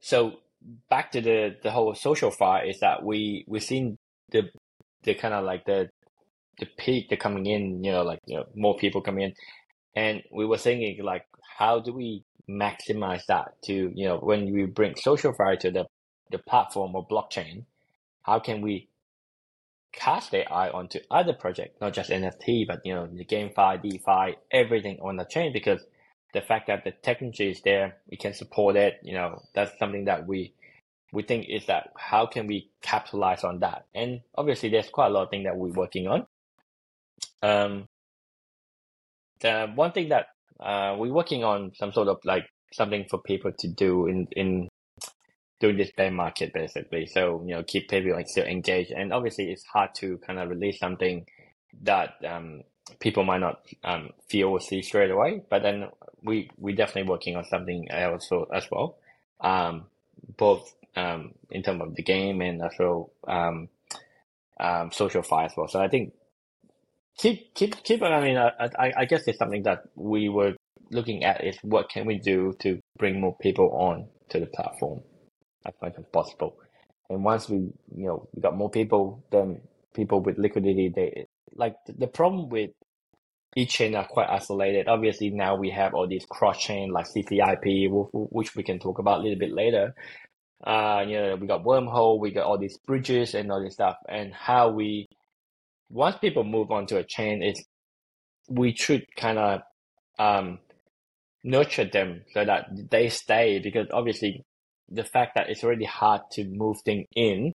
[0.00, 0.40] so
[0.88, 3.98] back to the the whole SocialFi is that we we seen
[4.30, 4.50] the
[5.02, 5.88] the kind of like the
[6.58, 9.34] the peak the coming in, you know, like you know more people coming in,
[9.94, 11.24] and we were thinking like
[11.58, 15.86] how do we maximize that to you know when we bring SocialFi to the
[16.30, 17.64] the platform or blockchain,
[18.22, 18.88] how can we
[19.92, 24.36] cast their eye onto other projects, not just NFT, but you know the GameFi, DeFi,
[24.50, 25.52] everything on the chain?
[25.52, 25.84] Because
[26.32, 29.00] the fact that the technology is there, we can support it.
[29.02, 30.52] You know, that's something that we
[31.12, 33.86] we think is that how can we capitalize on that?
[33.94, 36.26] And obviously, there's quite a lot of things that we're working on.
[37.42, 37.86] Um,
[39.40, 40.26] the one thing that
[40.60, 44.68] uh, we're working on some sort of like something for people to do in in
[45.58, 47.06] doing this bear market basically.
[47.06, 48.92] So you know, keep people like still engaged.
[48.92, 51.26] And obviously, it's hard to kind of release something
[51.82, 52.62] that um,
[52.98, 55.42] people might not um, feel or see straight away.
[55.48, 55.88] But then
[56.22, 58.98] we we definitely working on something else as well,
[59.40, 59.86] um,
[60.36, 63.68] both um, in terms of the game and also um,
[64.58, 65.68] um, SocialFi as well.
[65.68, 66.12] So I think
[67.18, 68.02] keep keep keep.
[68.02, 70.54] I mean, I, I I guess it's something that we were
[70.90, 75.00] looking at is what can we do to bring more people on to the platform
[75.66, 76.56] as much as possible.
[77.08, 77.56] And once we
[77.96, 79.60] you know we got more people, then
[79.94, 82.70] people with liquidity they like the problem with
[83.56, 84.88] each chain are quite isolated.
[84.88, 89.20] Obviously, now we have all these cross chain like CCIP, which we can talk about
[89.20, 89.94] a little bit later.
[90.64, 93.96] Uh, you know, we got wormhole, we got all these bridges and all this stuff,
[94.08, 95.06] and how we
[95.90, 97.62] once people move onto a chain, it's
[98.48, 99.60] we should kind of
[100.18, 100.58] um,
[101.42, 104.42] nurture them so that they stay because obviously
[104.88, 107.52] the fact that it's already hard to move things in,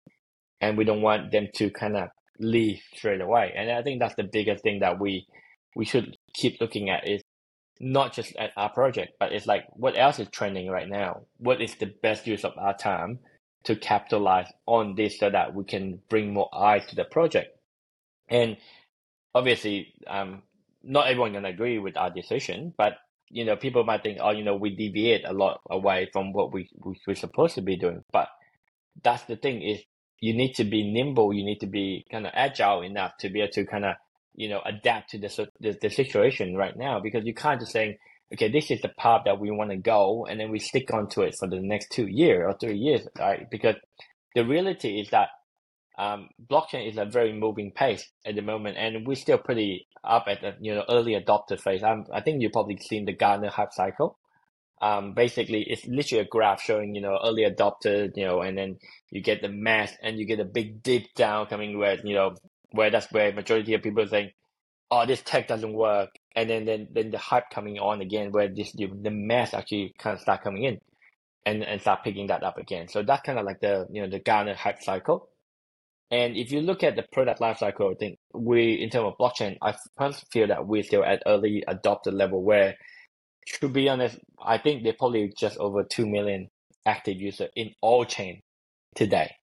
[0.62, 2.10] and we don't want them to kind of
[2.40, 3.54] leave straight away.
[3.56, 5.28] And I think that's the biggest thing that we
[5.76, 7.22] we should keep looking at is
[7.80, 11.22] not just at our project, but it's like what else is trending right now?
[11.38, 13.20] What is the best use of our time
[13.66, 17.58] to capitalize on this so that we can bring more eyes to the project?
[18.30, 18.58] And
[19.34, 20.44] obviously, um,
[20.84, 22.94] not everyone can agree with our decision, but
[23.30, 26.54] you know, people might think, oh, you know, we deviate a lot away from what
[26.54, 28.04] we, we we're supposed to be doing.
[28.12, 28.28] But
[29.04, 29.80] that's the thing is
[30.24, 31.34] you need to be nimble.
[31.34, 33.96] You need to be kind of agile enough to be able to kind of
[34.34, 37.98] you know adapt to the, the, the situation right now because you can't just saying
[38.34, 41.22] okay this is the path that we want to go and then we stick onto
[41.22, 43.76] it for the next two years or three years right because
[44.34, 45.28] the reality is that
[46.00, 50.24] um, blockchain is a very moving pace at the moment and we're still pretty up
[50.28, 53.50] at the you know early adopter phase I'm, i think you've probably seen the gartner
[53.50, 54.18] hype cycle
[54.82, 58.78] um, basically it's literally a graph showing you know early adopter you know and then
[59.12, 62.36] you get the mass and you get a big dip down coming where you know
[62.74, 64.32] where that's where majority of people saying,
[64.92, 68.50] "Oh, this tech doesn't work," and then then then the hype coming on again, where
[68.50, 70.80] this the, the mass actually kind of start coming in,
[71.46, 72.88] and and start picking that up again.
[72.90, 75.30] So that's kind of like the you know the Gartner hype cycle.
[76.12, 79.18] And if you look at the product life cycle, I think we, in terms of
[79.18, 79.74] blockchain, I
[80.32, 82.76] feel that we're still at early adopter level where,
[83.60, 86.50] to be honest, I think they're probably just over 2 million
[86.86, 88.42] active users in all chain
[88.96, 89.36] today.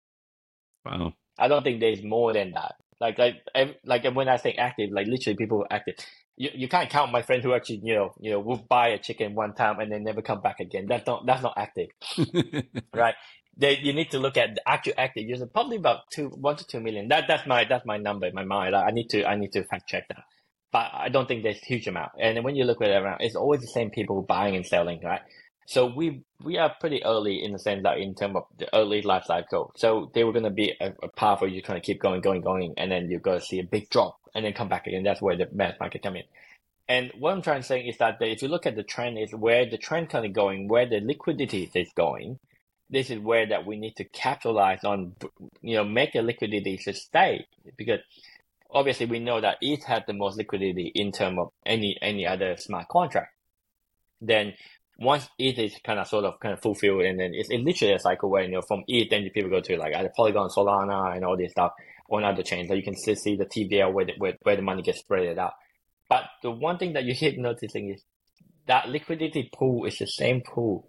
[0.84, 1.12] Wow.
[1.38, 2.74] I don't think there's more than that.
[3.00, 3.36] Like like
[3.84, 5.94] like when I say active, like literally people are active.
[6.36, 8.98] You you can't count my friend who actually you know you know will buy a
[8.98, 10.84] chicken one time and then never come back again.
[10.86, 11.88] That's not that's not active,
[12.94, 13.14] right?
[13.56, 16.66] They, you need to look at the actual active user, probably about two one to
[16.66, 17.08] two million.
[17.08, 18.76] That that's my that's my number in my mind.
[18.76, 20.24] I need to I need to fact check that,
[20.72, 22.12] but I don't think there's a huge amount.
[22.20, 25.00] And when you look at it around, it's always the same people buying and selling,
[25.02, 25.22] right?
[25.66, 29.02] So we we are pretty early in the sense that in terms of the early
[29.02, 29.72] life cycle.
[29.76, 32.20] So they were going to be a, a path where you're kind of keep going,
[32.22, 34.86] going, going, and then you're going to see a big drop and then come back
[34.86, 35.04] again.
[35.04, 36.24] That's where the mass market come in.
[36.88, 39.32] And what I'm trying to say is that if you look at the trend, is
[39.32, 42.40] where the trend kind of going, where the liquidity is going.
[42.92, 45.14] This is where that we need to capitalize on,
[45.62, 47.46] you know, make the liquidity to stay
[47.76, 48.00] because
[48.72, 52.56] obviously we know that ETH had the most liquidity in terms of any any other
[52.56, 53.34] smart contract.
[54.20, 54.54] Then
[54.98, 57.94] once ETH is kind of sort of kind of fulfilled, and then it's, it's literally
[57.94, 61.16] a cycle where you know from ETH, then people go to like either Polygon, Solana,
[61.16, 61.72] and all this stuff
[62.10, 62.68] on other chains.
[62.68, 65.38] So you can still see the TVL where the, where, where the money gets spread
[65.38, 65.52] out.
[66.08, 68.02] But the one thing that you keep noticing is
[68.66, 70.86] that liquidity pool is the same pool.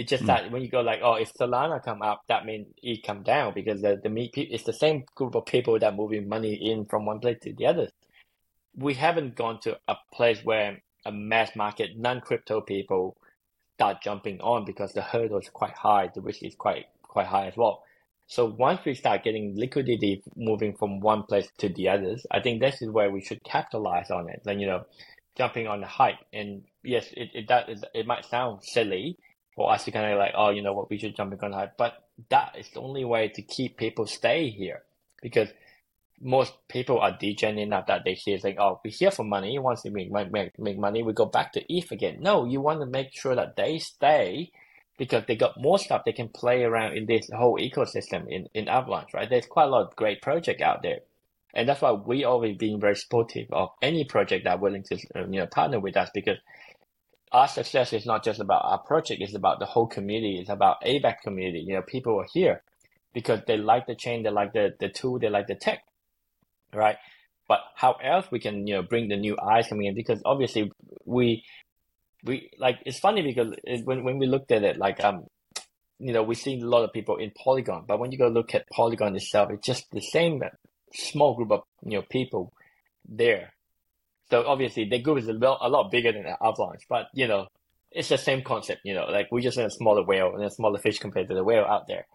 [0.00, 0.28] It's just mm.
[0.28, 3.52] that when you go like, oh, if Solana come up, that means it come down
[3.52, 7.20] because the the it's the same group of people that moving money in from one
[7.20, 7.88] place to the other.
[8.74, 13.18] We haven't gone to a place where a mass market non crypto people
[13.74, 17.48] start jumping on because the hurdle is quite high, the risk is quite quite high
[17.48, 17.82] as well.
[18.26, 22.62] So once we start getting liquidity moving from one place to the others, I think
[22.62, 24.40] this is where we should capitalize on it.
[24.44, 24.84] Then you know,
[25.36, 26.20] jumping on the hype.
[26.32, 29.18] And yes, it it that is it might sound silly
[29.60, 31.52] for us to kind of like, oh, you know what, we should jump in on
[31.52, 31.76] hype.
[31.76, 34.84] But that is the only way to keep people stay here
[35.20, 35.50] because
[36.18, 39.58] most people are degen enough that they see like, oh, we're here for money.
[39.58, 42.20] Once we make, make, make money, we go back to ETH again.
[42.20, 44.50] No, you want to make sure that they stay
[44.96, 48.66] because they got more stuff they can play around in this whole ecosystem in, in
[48.66, 49.28] Avalanche, right?
[49.28, 51.00] There's quite a lot of great project out there.
[51.52, 55.40] And that's why we always being very supportive of any project that willing to you
[55.40, 56.38] know partner with us because
[57.32, 60.82] our success is not just about our project, it's about the whole community, it's about
[60.82, 61.60] AVAX community.
[61.60, 62.62] You know, people are here
[63.12, 65.84] because they like the chain, they like the, the tool, they like the tech.
[66.72, 66.96] Right.
[67.48, 70.70] But how else we can, you know, bring the new eyes coming in because obviously
[71.04, 71.44] we
[72.22, 75.24] we like it's funny because it, when when we looked at it like um
[75.98, 78.54] you know we see a lot of people in Polygon, but when you go look
[78.54, 80.42] at Polygon itself, it's just the same
[80.92, 82.52] small group of you know people
[83.08, 83.52] there
[84.30, 87.46] so obviously the group is a, a lot bigger than Avalanche, but you know,
[87.90, 90.78] it's the same concept, you know, like we're just a smaller whale and a smaller
[90.78, 92.06] fish compared to the whale out there.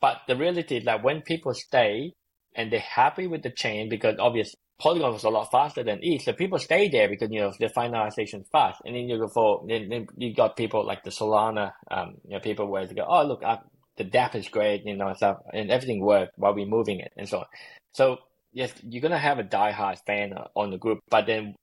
[0.00, 2.12] But the reality is that when people stay
[2.54, 6.22] and they're happy with the chain because obviously Polygon was a lot faster than ETH,
[6.22, 8.82] so people stay there because you know the finalization is fast.
[8.84, 12.34] And then you go for then, then you got people like the Solana, um, you
[12.34, 13.58] know, people where they go, oh look, I,
[13.96, 17.26] the dApp is great, you know, stuff, and everything worked while we're moving it and
[17.26, 17.46] so on.
[17.92, 18.18] So
[18.56, 21.54] yes, you're gonna have a diehard fan on the group, but then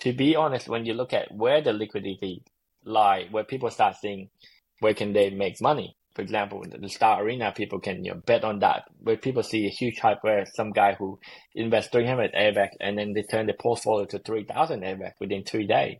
[0.00, 2.42] to be honest, when you look at where the liquidity
[2.82, 4.30] lie, where people start seeing
[4.80, 5.94] where can they make money.
[6.14, 8.84] For example, the Star Arena, people can you know, bet on that.
[9.00, 11.18] Where people see a huge hype where some guy who
[11.54, 15.98] invests 300 AVAX and then they turn the portfolio to 3,000 AVAX within three days.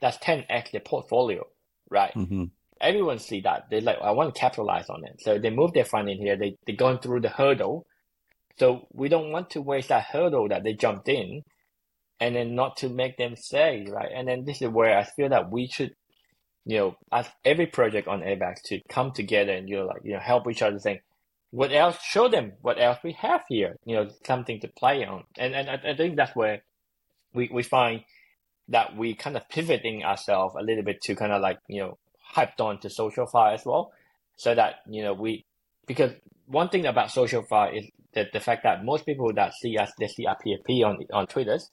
[0.00, 1.44] That's 10x the portfolio,
[1.90, 2.12] right?
[2.14, 2.44] Mm-hmm.
[2.80, 3.64] Everyone see that.
[3.70, 5.20] They're like, I want to capitalize on it.
[5.20, 6.36] So they move their fund in here.
[6.36, 7.86] They, they're going through the hurdle
[8.58, 11.42] so we don't want to waste that hurdle that they jumped in
[12.20, 14.10] and then not to make them say, right?
[14.14, 15.94] And then this is where I feel that we should,
[16.64, 20.12] you know, as every project on AVAX to come together and, you know, like, you
[20.12, 21.00] know, help each other saying,
[21.50, 25.24] what else, show them what else we have here, you know, something to play on.
[25.36, 26.62] And, and I, I think that's where
[27.34, 28.04] we, we find
[28.68, 31.98] that we kind of pivoting ourselves a little bit to kind of like, you know,
[32.34, 33.92] hyped on to SocialFi as well.
[34.36, 35.44] So that, you know, we,
[35.86, 36.12] because
[36.52, 39.90] one thing about social SocialFi is the, the fact that most people that see us,
[39.98, 41.70] they see our PFP on, on Twitters.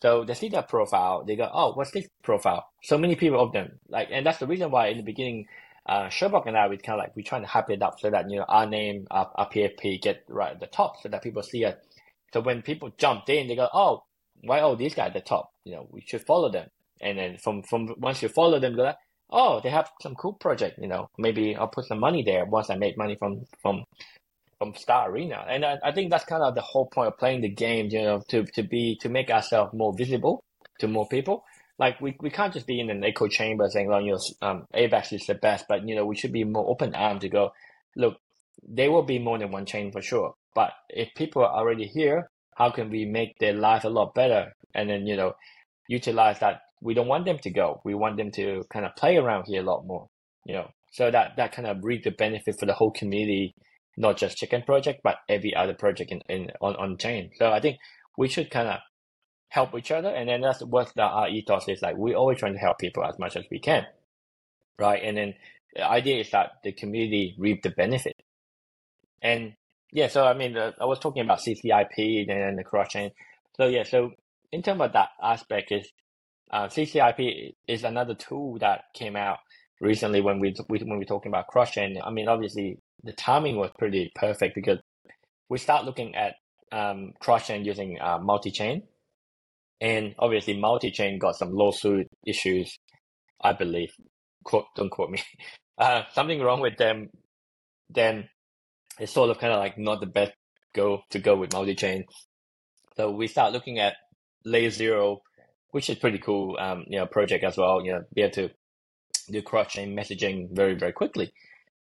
[0.00, 2.68] So they see that profile, they go, oh, what's this profile?
[2.82, 3.80] So many people of them.
[3.88, 5.46] Like, and that's the reason why in the beginning,
[5.86, 8.30] uh, and I, we kind of like, we trying to hype it up so that,
[8.30, 11.42] you know, our name, our, our PFP get right at the top so that people
[11.42, 11.80] see it.
[12.32, 14.04] So when people jumped in, they go, oh,
[14.42, 15.52] why oh these guys at the top?
[15.64, 16.68] You know, we should follow them.
[17.00, 18.96] And then from, from once you follow them, go like,
[19.30, 22.70] oh, they have some cool project, you know, maybe I'll put some money there once
[22.70, 23.84] I make money from, from,
[24.58, 25.44] from Star Arena.
[25.48, 28.02] And I, I think that's kind of the whole point of playing the game, you
[28.02, 30.44] know, to, to be, to make ourselves more visible
[30.80, 31.44] to more people.
[31.78, 34.66] Like we, we can't just be in an echo chamber saying, well, you know, um,
[34.72, 37.52] is the best, but you know, we should be more open armed to go,
[37.96, 38.16] look,
[38.62, 40.34] there will be more than one chain for sure.
[40.54, 44.54] But if people are already here, how can we make their life a lot better?
[44.74, 45.34] And then, you know,
[45.88, 47.80] utilize that we don't want them to go.
[47.82, 50.08] We want them to kind of play around here a lot more,
[50.44, 53.54] you know, so that, that kind of reap the benefit for the whole community,
[53.96, 57.30] not just chicken project, but every other project in, in on, on chain.
[57.38, 57.78] So I think
[58.18, 58.80] we should kind of
[59.48, 60.10] help each other.
[60.10, 61.96] And then that's what the, our ethos is like.
[61.96, 63.86] We're always trying to help people as much as we can.
[64.78, 65.02] Right.
[65.02, 65.34] And then
[65.74, 68.16] the idea is that the community reap the benefit.
[69.22, 69.54] And
[69.90, 73.12] yeah, so I mean, I was talking about CCIP and then the cross chain.
[73.56, 74.10] So yeah, so
[74.52, 75.88] in terms of that aspect is
[76.54, 79.38] uh, CCIP is another tool that came out
[79.80, 81.98] recently when we, we when we're talking about cross chain.
[82.02, 84.78] I mean, obviously the timing was pretty perfect because
[85.48, 86.36] we start looking at
[86.70, 88.84] um, cross chain using uh, multi chain,
[89.80, 92.78] and obviously multi chain got some lawsuit issues,
[93.42, 93.90] I believe.
[94.44, 95.22] Quote, don't quote me.
[95.76, 97.10] Uh, something wrong with them.
[97.90, 98.28] Then
[99.00, 100.30] it's sort of kind of like not the best
[100.72, 102.04] go to go with multi chain.
[102.96, 103.94] So we start looking at
[104.44, 105.22] layer zero
[105.74, 107.84] which is pretty cool, um, you know, project as well.
[107.84, 108.50] You know, be able to
[109.28, 111.32] do cross chain messaging very very quickly.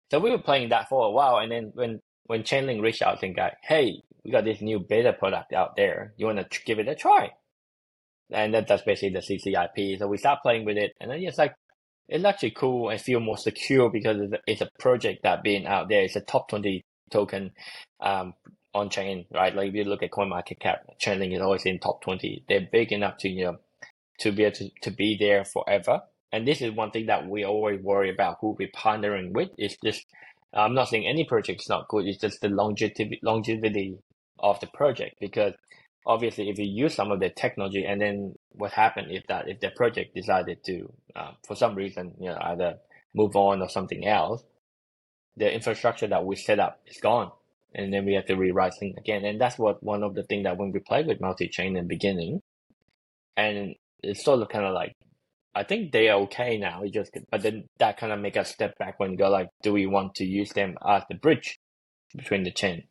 [0.09, 3.21] So we were playing that for a while, and then when when Chainlink reached out
[3.21, 6.13] and got, hey, we got this new beta product out there.
[6.15, 7.31] You want to give it a try?
[8.31, 9.99] And that, that's basically the CCIP.
[9.99, 11.53] So we start playing with it, and then it's like
[12.07, 16.03] it's actually cool and feel more secure because it's a, project that being out there.
[16.03, 17.51] It's a top twenty token
[17.99, 18.35] um,
[18.75, 19.55] on chain, right?
[19.55, 22.43] Like if you look at CoinMarketCap, Chainlink is always in top twenty.
[22.47, 23.57] They're big enough to you know
[24.19, 26.01] to be able to, to be there forever.
[26.31, 29.49] And this is one thing that we always worry about who we're partnering with.
[29.57, 30.05] Is just
[30.53, 32.05] I'm not saying any project is not good.
[32.05, 33.97] It's just the longevity longevity
[34.39, 35.53] of the project because
[36.05, 39.59] obviously if you use some of the technology and then what happened if that if
[39.61, 42.75] the project decided to uh, for some reason you know either
[43.13, 44.43] move on or something else,
[45.37, 47.31] the infrastructure that we set up is gone.
[47.77, 49.25] And then we have to rewrite things again.
[49.25, 51.87] And that's what one of the things that when we played with multi-chain in the
[51.87, 52.41] beginning,
[53.35, 54.93] and it's sort of kind of like,
[55.53, 56.81] I think they are okay now.
[56.81, 59.73] We just, but then that kind of make us step back when go like, do
[59.73, 61.59] we want to use them as the bridge
[62.15, 62.83] between the chain?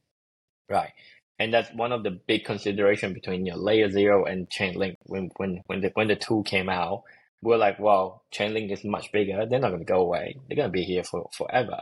[0.69, 0.93] Right.
[1.39, 4.97] And that's one of the big consideration between your layer zero and Chainlink.
[5.05, 7.03] When when when the when the tool came out,
[7.43, 9.45] we we're like, well, Chainlink is much bigger.
[9.45, 10.37] They're not going to go away.
[10.47, 11.81] They're going to be here for forever.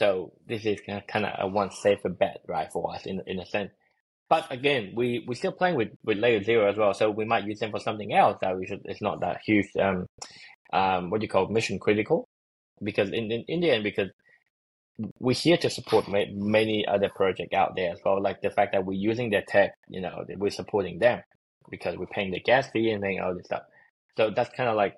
[0.00, 3.44] So this is kind of a one safer bet, right, for us in in a
[3.44, 3.70] sense.
[4.30, 7.44] But again, we we still playing with with layer zero as well, so we might
[7.44, 8.80] use them for something else that we should.
[8.86, 9.66] It's not that huge.
[9.78, 10.06] Um,
[10.72, 12.30] um, what do you call mission critical?
[12.82, 14.08] Because in in, in the end, because
[15.18, 18.22] we're here to support many other projects out there as well.
[18.22, 21.22] Like the fact that we're using their tech, you know, we're supporting them
[21.70, 23.64] because we're paying the gas fee and paying all this stuff.
[24.16, 24.96] So that's kind of like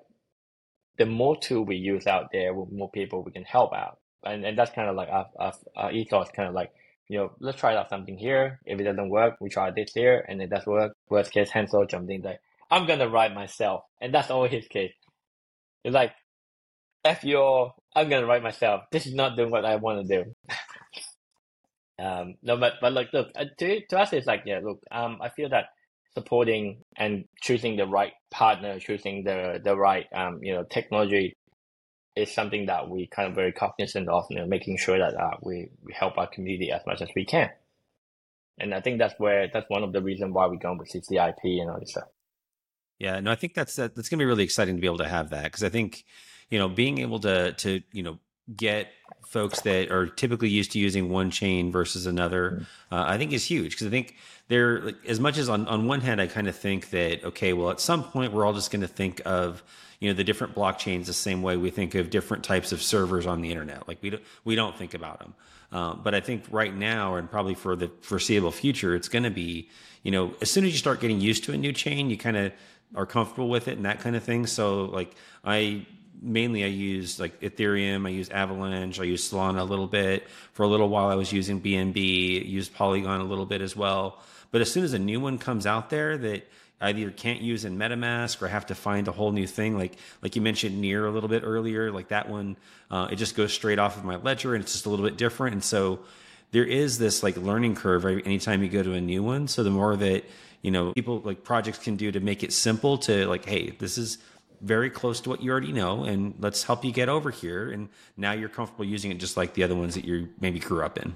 [0.97, 4.45] the more tool we use out there, the more people we can help out and,
[4.45, 6.71] and that's kind of like our, our, our ethos kind of like
[7.07, 8.59] you know let's try out something here.
[8.65, 11.85] If it doesn't work we try this here and it does work worst case Hensel
[11.85, 12.39] jumped in like
[12.71, 13.83] i'm gonna write myself.
[14.01, 14.93] And that's always his case.
[15.83, 16.13] It's like
[17.05, 18.83] f your i'm gonna write myself.
[18.91, 20.35] This is not doing what i want to do.
[21.99, 25.19] Um no but but like look uh, to, to us it's like yeah look um
[25.21, 25.65] i feel that
[26.15, 31.35] supporting and choosing the right partner choosing the the right um you know technology
[32.15, 35.37] is something that we kind of very cognizant of, you know, making sure that uh,
[35.41, 37.49] we, we help our community as much as we can.
[38.59, 41.61] And I think that's where that's one of the reasons why we're going with CCIP
[41.61, 42.09] and all this stuff.
[42.99, 45.07] Yeah, no, I think that's that's going to be really exciting to be able to
[45.07, 46.05] have that because I think
[46.49, 48.19] you know being able to to you know
[48.55, 48.89] get
[49.25, 52.95] folks that are typically used to using one chain versus another, mm-hmm.
[52.95, 54.15] uh, I think is huge because I think
[54.47, 57.53] they're like, as much as on on one hand I kind of think that okay,
[57.53, 59.63] well at some point we're all just going to think of
[60.03, 63.25] you know the different blockchains the same way we think of different types of servers
[63.25, 63.87] on the internet.
[63.87, 65.33] Like we don't we don't think about them.
[65.71, 69.31] Um, but I think right now and probably for the foreseeable future, it's going to
[69.31, 69.69] be
[70.03, 72.35] you know as soon as you start getting used to a new chain, you kind
[72.35, 72.51] of
[72.93, 74.45] are comfortable with it and that kind of thing.
[74.45, 75.85] So like I
[76.21, 80.27] mainly I use like Ethereum, I use Avalanche, I use Solana a little bit.
[80.51, 84.21] For a little while, I was using BNB, used Polygon a little bit as well.
[84.51, 86.45] But as soon as a new one comes out there that
[86.83, 89.77] I either can't use in MetaMask or have to find a whole new thing.
[89.77, 92.57] Like like you mentioned Near a little bit earlier, like that one,
[92.91, 95.17] uh, it just goes straight off of my ledger and it's just a little bit
[95.17, 95.53] different.
[95.53, 95.99] And so
[96.51, 98.21] there is this like learning curve right?
[98.25, 99.47] anytime you go to a new one.
[99.47, 100.25] So the more that
[100.61, 103.97] you know people like projects can do to make it simple to like, hey, this
[103.97, 104.17] is
[104.61, 107.71] very close to what you already know, and let's help you get over here.
[107.71, 110.83] And now you're comfortable using it just like the other ones that you maybe grew
[110.83, 111.15] up in.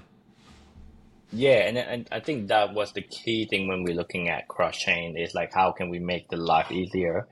[1.30, 4.76] Yeah, and, and I think that was the key thing when we're looking at cross
[4.78, 7.26] chain is like how can we make the life easier,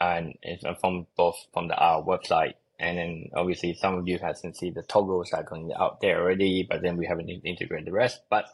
[0.00, 0.34] and
[0.80, 4.82] from both from the our website and then obviously some of you hasn't seen the
[4.82, 8.20] toggles are going out there already, but then we haven't integrated the rest.
[8.28, 8.46] But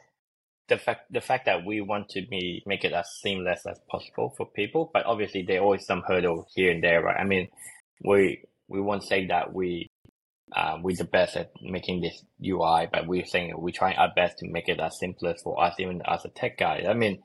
[0.69, 4.35] the fact the fact that we want to be make it as seamless as possible
[4.37, 7.17] for people, but obviously there always some hurdle here and there, right?
[7.19, 7.49] I mean,
[8.05, 9.91] we we won't say that we
[10.57, 14.39] um, we're the best at making this UI, but we're saying we're trying our best
[14.39, 16.85] to make it as simple for us, even as a tech guy.
[16.89, 17.23] I mean,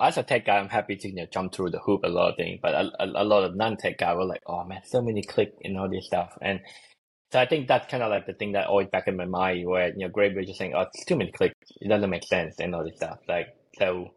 [0.00, 2.30] as a tech guy, I'm happy to you know, jump through the hoop a lot
[2.30, 5.02] of things, but a, a, a lot of non-tech guys were like, oh man, so
[5.02, 6.36] many clicks and all this stuff.
[6.40, 6.60] And
[7.32, 9.66] so I think that's kind of like the thing that always back in my mind
[9.66, 11.56] where, you know, Graybridge just saying, oh, it's too many clicks.
[11.80, 13.18] It doesn't make sense and all this stuff.
[13.28, 13.48] Like,
[13.78, 14.14] so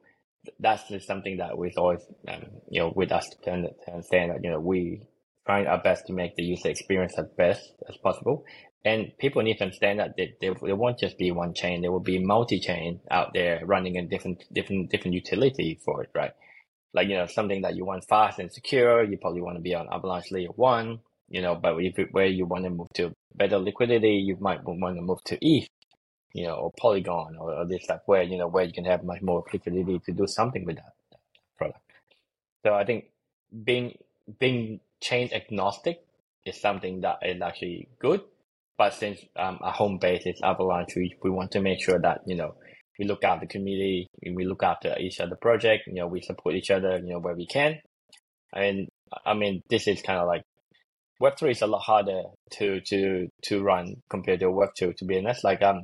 [0.59, 4.51] that's just something that we've always, um, you know, with us to understand that, you
[4.51, 5.01] know, we
[5.45, 8.45] trying our best to make the user experience as best as possible.
[8.83, 11.81] And people need to understand that they, they, they won't just be one chain.
[11.81, 16.31] There will be multi-chain out there running in different, different, different utility for it, right?
[16.93, 19.75] Like, you know, something that you want fast and secure, you probably want to be
[19.75, 23.59] on Avalanche layer one, you know, but if where you want to move to better
[23.59, 25.67] liquidity, you might want to move to ETH,
[26.33, 29.03] you know, or Polygon or, or this stuff where, you know, where you can have
[29.03, 30.93] much more liquidity to do something with that
[31.57, 31.79] product.
[32.65, 33.05] So I think
[33.63, 33.97] being,
[34.39, 35.99] being chain agnostic
[36.45, 38.21] is something that is actually good.
[38.77, 42.21] But since um, our home base is Avalanche, we, we want to make sure that,
[42.25, 42.55] you know,
[42.97, 46.55] we look after the community, we look after each other project, you know, we support
[46.55, 47.79] each other, you know, where we can.
[48.53, 48.87] And
[49.25, 50.43] I mean, this is kind of like
[51.21, 52.23] Web3 is a lot harder
[52.53, 55.43] to, to, to run compared to Web2, to be honest.
[55.43, 55.83] Like, um,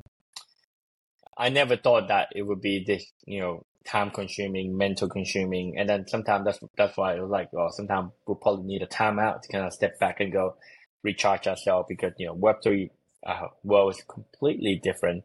[1.38, 5.90] I never thought that it would be this, you know, time consuming, mental consuming, and
[5.90, 9.42] then sometimes that's that's why it was like, well, sometimes we'll probably need a timeout
[9.42, 10.56] to kind of step back and go
[11.04, 12.92] recharge ourselves because you know Web three
[13.26, 15.24] uh, world is completely different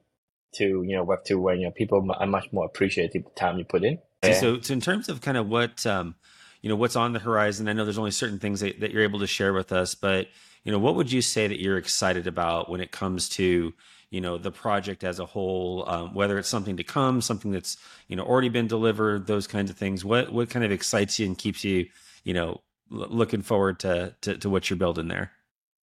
[0.55, 3.41] to you know Web two, where you know people are much more appreciative of the
[3.41, 3.99] time you put in.
[4.23, 4.35] Yeah.
[4.35, 6.15] So, so in terms of kind of what um,
[6.61, 9.03] you know what's on the horizon, I know there's only certain things that, that you're
[9.03, 10.29] able to share with us, but
[10.65, 13.75] you know, what would you say that you're excited about when it comes to
[14.13, 17.79] you know the project as a whole um, whether it's something to come something that's
[18.09, 20.05] you know already been delivered those kinds of things.
[20.05, 21.89] What what kind of excites you and keeps you
[22.23, 22.61] you know
[22.93, 25.33] l- looking forward to, to to what you're building there?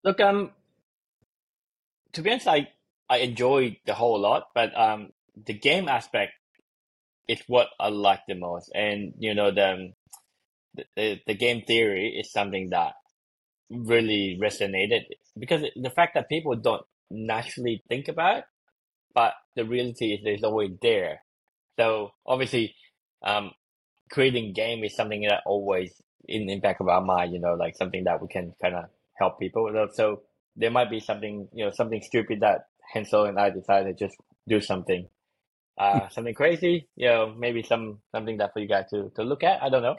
[0.04, 0.52] Look um
[2.12, 2.68] to be honest i
[3.08, 5.10] i enjoy the whole lot but um
[5.46, 6.32] the game aspect
[7.28, 8.70] is what i like the most.
[8.74, 9.92] And you know the
[10.96, 12.92] the, the game theory is something that
[13.70, 15.02] really resonated
[15.36, 18.44] because the fact that people don't naturally think about,
[19.14, 21.22] but the reality is it's always there.
[21.78, 22.74] So obviously,
[23.24, 23.50] um,
[24.10, 25.92] creating game is something that always
[26.26, 28.84] in the back of our mind, you know, like something that we can kind of
[29.18, 29.70] help people.
[29.94, 30.22] So
[30.56, 34.16] there might be something, you know, something stupid that Hensel and I decided to just
[34.48, 35.08] do something,
[35.78, 39.42] uh, something crazy, you know, maybe some something that for you guys to to look
[39.42, 39.62] at.
[39.62, 39.96] I don't know.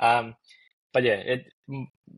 [0.00, 0.34] Um,
[0.92, 1.46] but yeah, it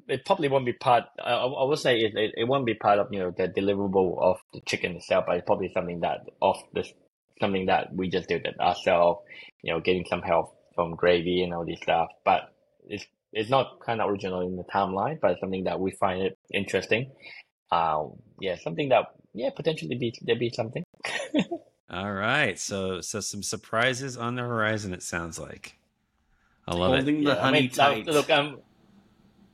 [0.08, 1.04] it probably won't be part.
[1.22, 4.20] I, I would say it, it, it won't be part of you know the deliverable
[4.20, 6.92] of the Chikn itself, but it's probably something that of this
[7.40, 9.20] something that we just did it ourselves.
[9.62, 12.52] You know, getting some help from gravy and all this stuff, but
[12.88, 16.38] it's it's not kind of original in the timeline, but something that we find it
[16.52, 17.12] interesting.
[17.70, 18.04] Uh,
[18.40, 20.84] yeah, something that yeah potentially be there be something.
[21.90, 24.92] all right, so so some surprises on the horizon.
[24.92, 25.78] It sounds like.
[26.66, 27.24] I love Holding it.
[27.24, 28.06] the yeah, honey I mean, tight.
[28.06, 28.60] Look, um,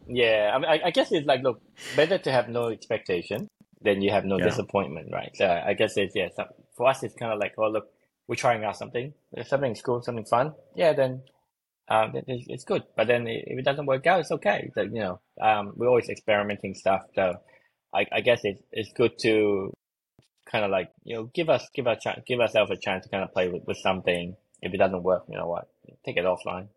[0.07, 1.61] yeah, I mean, I, I guess it's like, look,
[1.97, 3.49] better to have no expectation
[3.83, 4.45] than you have no Yeah.
[4.49, 5.31] disappointment, right?
[5.35, 6.29] So I guess it's yeah.
[6.35, 6.47] Some,
[6.77, 7.89] for us, it's kind of like, oh, look,
[8.29, 9.13] we're trying out something.
[9.33, 11.23] If something's cool, something fun, yeah, then
[11.89, 12.85] um, then it's, it's good.
[12.97, 14.65] But then if it doesn't work out, it's okay.
[14.67, 17.03] It's like, you know, um, we're always experimenting stuff.
[17.15, 17.35] So
[17.93, 19.73] I, I guess it's it's good to
[20.51, 23.11] kind of like you know give us give us chance, give ourselves a chance to
[23.11, 24.37] kind of play with, with something.
[24.63, 25.69] If it doesn't work, you know what,
[26.05, 26.69] take it offline.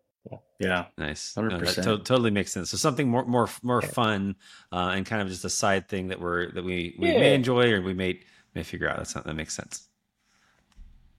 [0.58, 0.86] Yeah.
[0.96, 1.36] Nice.
[1.36, 1.74] No, that 100%.
[1.84, 2.70] to- totally makes sense.
[2.70, 3.88] So something more, more, more Yeah.
[3.90, 4.36] fun,
[4.72, 7.18] uh, and kind of just a side thing that we're that we, we Yeah.
[7.18, 8.20] may enjoy or we may
[8.54, 8.96] may figure out.
[8.98, 9.88] That's that makes sense.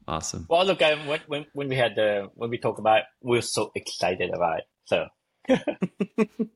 [0.07, 0.45] Awesome.
[0.49, 3.37] Well, look, um, when, when when we had the when we talked about, it, we
[3.37, 4.65] are so excited about it.
[4.85, 5.07] So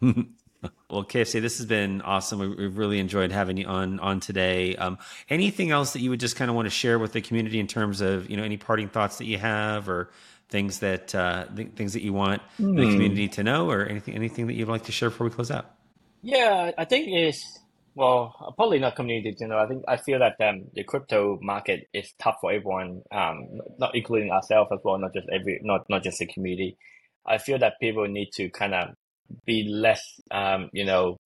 [0.01, 2.39] well, KFC, this has been awesome.
[2.39, 4.75] We, we've really enjoyed having you on on today.
[4.75, 4.97] Um,
[5.29, 7.67] anything else that you would just kind of want to share with the community in
[7.67, 10.09] terms of you know any parting thoughts that you have or
[10.49, 12.41] things that uh, th- things that you want
[12.75, 12.87] the Hmm.
[12.87, 15.71] community to know or anything anything that you'd like to share before we close out?
[16.21, 17.43] yeah, I think it's
[17.95, 19.33] well, probably not community.
[19.39, 23.01] to know, I think I feel that um, the crypto market is tough for everyone,
[23.11, 23.47] um,
[23.77, 26.77] not including ourselves as well, not just every not not just the community.
[27.25, 28.89] I feel that people need to kind of
[29.45, 31.17] be less, um, you know,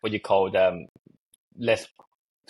[0.00, 0.86] what you call them,
[1.58, 1.86] less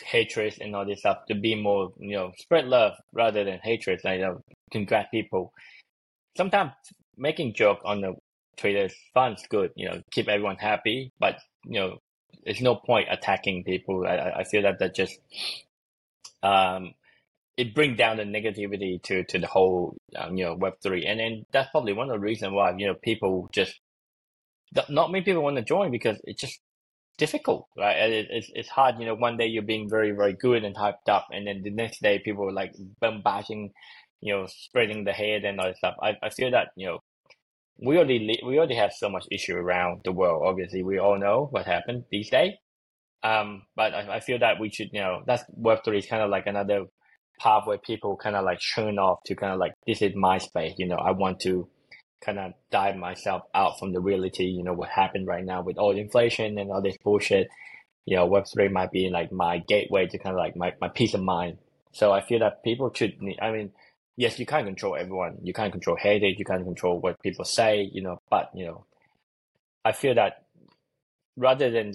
[0.03, 4.01] hatred and all this stuff to be more, you know, spread love rather than hatred.
[4.05, 4.41] Like, you know,
[4.73, 5.53] congrat people.
[6.37, 6.73] Sometimes
[7.17, 8.15] making joke on the
[8.57, 11.99] Twitter is fun, it's good, you know, keep everyone happy, but you know,
[12.45, 14.07] there's no point attacking people.
[14.07, 15.19] I, I- feel that that just,
[16.43, 16.95] um,
[17.57, 21.21] it bring down the negativity to, to the whole, um, you know, Web three, and
[21.21, 23.81] then that's probably one of the reasons why you know people just,
[24.89, 26.61] not many people want to join because it's just
[27.19, 27.97] difficult, right?
[27.97, 28.97] It, it's it's hard.
[28.99, 31.71] You know, one day you're being very very good and hyped up, and then the
[31.71, 33.73] next day people are like bombarding,
[34.21, 35.97] you know, spreading the hate and all that stuff.
[36.03, 36.99] I, I feel that you know
[37.79, 40.43] we already we already have so much issue around the world.
[40.47, 42.53] Obviously, we all know what happened these days.
[43.23, 46.23] Um, but I, I feel that we should, you know, that's Web three is kind
[46.23, 46.87] of like another
[47.39, 50.39] path where people kind of like turn off to kind of like this is my
[50.39, 50.75] space.
[50.79, 51.69] You know, I want to
[52.23, 54.45] kind of dive myself out from the reality.
[54.45, 57.49] You know, what happened right now with all the inflation and all this bullshit.
[58.07, 60.89] You know, Web three might be like my gateway to kind of like my my
[60.89, 61.59] peace of mind.
[61.93, 63.19] So I feel that people should.
[63.41, 63.73] I mean,
[64.21, 65.39] yes, you can't control everyone.
[65.43, 66.39] You can't control hate.
[66.39, 67.89] You can't control what people say.
[67.91, 68.85] You know, but you know,
[69.85, 70.45] I feel that
[71.37, 71.95] rather than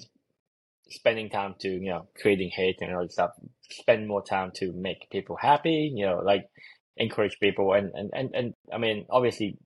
[0.90, 3.32] spending time to you know creating hate and all that stuff,
[3.70, 5.94] spend more time to make people happy.
[5.96, 6.50] You know, like
[6.98, 9.58] encourage people and and and, and I mean, obviously,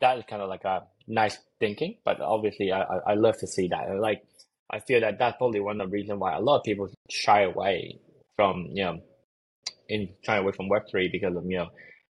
[0.00, 1.96] that is kind of like a nice thinking.
[2.04, 3.90] But obviously, I I, love to see that.
[3.98, 4.22] Like,
[4.70, 7.42] I feel that that's probably one of the reasons why a lot of people shy
[7.42, 7.98] away
[8.36, 9.00] from you know
[9.90, 11.68] in shying away from Web three because of you know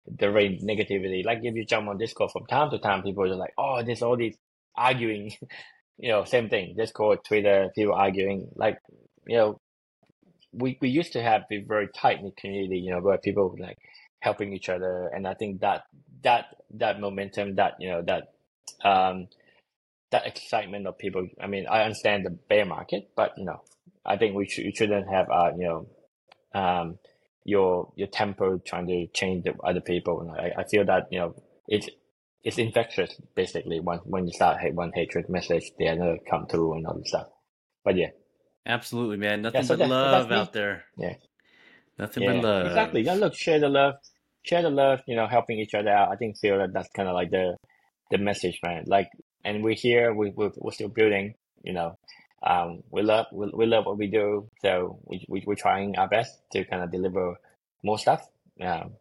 [0.06, 1.24] the very negativity.
[1.24, 4.02] Like if you jump on Discord from time to time, people are like, "Oh, there's
[4.02, 4.36] all these
[4.76, 5.32] arguing."
[5.98, 6.74] you know, same thing.
[6.76, 8.48] Discord, Twitter, people arguing.
[8.54, 8.78] Like,
[9.26, 9.60] you know,
[10.52, 12.78] we we used to have a very tight knit community.
[12.78, 13.78] You know, where people were, like
[14.20, 15.82] helping each other, and I think that
[16.22, 18.28] that that momentum, that you know, that
[18.84, 19.28] um
[20.10, 21.26] that excitement of people.
[21.40, 23.60] I mean, I understand the bear market, but you know,
[24.06, 25.86] I think we should you shouldn't have uh you know
[26.54, 26.98] um
[27.52, 30.14] your your temper trying to change the other people.
[30.20, 31.30] And I, I feel that you know
[31.66, 31.88] it's
[32.44, 36.74] it's infectious basically when when you start hate one hatred message, they gonna come through
[36.74, 37.28] and all this stuff.
[37.84, 38.10] But yeah,
[38.66, 39.42] Absolutely, man.
[39.42, 40.84] Nothing so but that- love out there.
[40.98, 41.14] Yeah.
[41.98, 42.66] Nothing Yeah, but love.
[42.66, 43.00] exactly.
[43.02, 43.94] Yeah, look, share the love,
[44.42, 45.00] share the love.
[45.06, 46.12] You know, helping each other out.
[46.12, 47.56] I think feel that that's kind of like the
[48.12, 48.84] the message, man.
[48.86, 49.08] Like,
[49.44, 50.14] and we're here.
[50.14, 51.34] We we we're still building.
[51.64, 51.98] You know,
[52.42, 54.48] um, we love we, we love what we do.
[54.62, 57.36] So we, we we're trying our best to kind of deliver
[57.82, 58.28] more stuff.
[58.60, 58.92] Um,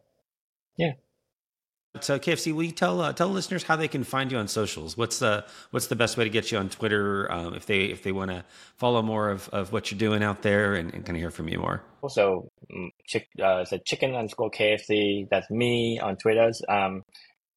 [2.00, 4.96] So KFC, will you tell uh, tell listeners how they can find you on socials?
[4.96, 8.02] What's the what's the best way to get you on Twitter um, if they if
[8.02, 8.44] they want to
[8.76, 11.48] follow more of, of what you're doing out there and, and kind of hear from
[11.48, 11.82] you more?
[12.02, 15.28] also, mm, chick, uh, it's a chikn underscore KFC.
[15.30, 16.52] That's me on Twitter.
[16.68, 17.02] Um,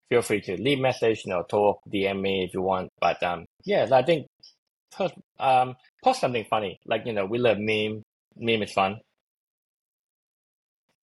[0.10, 2.90] feel free to leave message, you know, talk, DM me if you want.
[3.00, 4.28] But um, yeah, I think
[4.92, 6.80] post, um, post something funny.
[6.86, 8.04] Like you know, we love meme.
[8.36, 9.00] Meme is fun.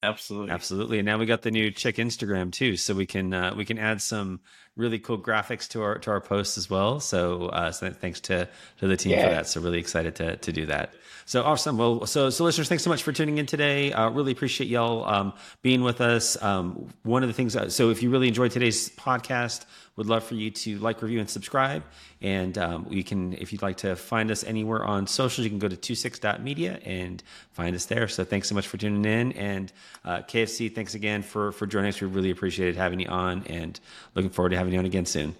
[0.03, 0.53] Absolutely.
[0.53, 0.99] Absolutely.
[1.01, 3.78] And now we got the new check Instagram too, so we can uh, we can
[3.78, 4.41] add some
[4.79, 7.01] really cool graphics to our to our posts as well.
[7.01, 8.49] So, uh, so thanks to
[8.79, 9.47] to the team for that.
[9.47, 10.95] So really excited to to do that.
[11.26, 11.76] So awesome.
[11.76, 13.93] Well, so so listeners, thanks so much for tuning in today.
[13.93, 16.43] Uh, really appreciate y'all um, being with us.
[16.43, 17.55] Um, one of the things.
[17.55, 19.66] uh, So if you really enjoyed today's podcast,
[19.99, 21.83] would love for you to like, review, and subscribe.
[22.22, 25.59] And um, you can, if you'd like to find us anywhere on socials, you can
[25.59, 27.20] go to 26.media and
[27.51, 28.07] find us there.
[28.07, 29.33] So thanks so much for tuning in.
[29.33, 29.72] And
[30.05, 32.01] uh, KFC, thanks again for, for joining us.
[32.01, 33.79] We really appreciated having you on and
[34.14, 35.34] looking forward to having you on again soon.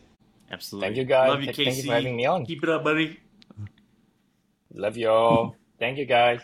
[0.50, 0.88] Absolutely.
[0.88, 1.28] Thank you, guys.
[1.28, 2.46] Love you, Thank you for having me on.
[2.46, 3.20] Keep it up, buddy.
[4.72, 5.56] Love you all.
[5.78, 6.40] Thank you guys.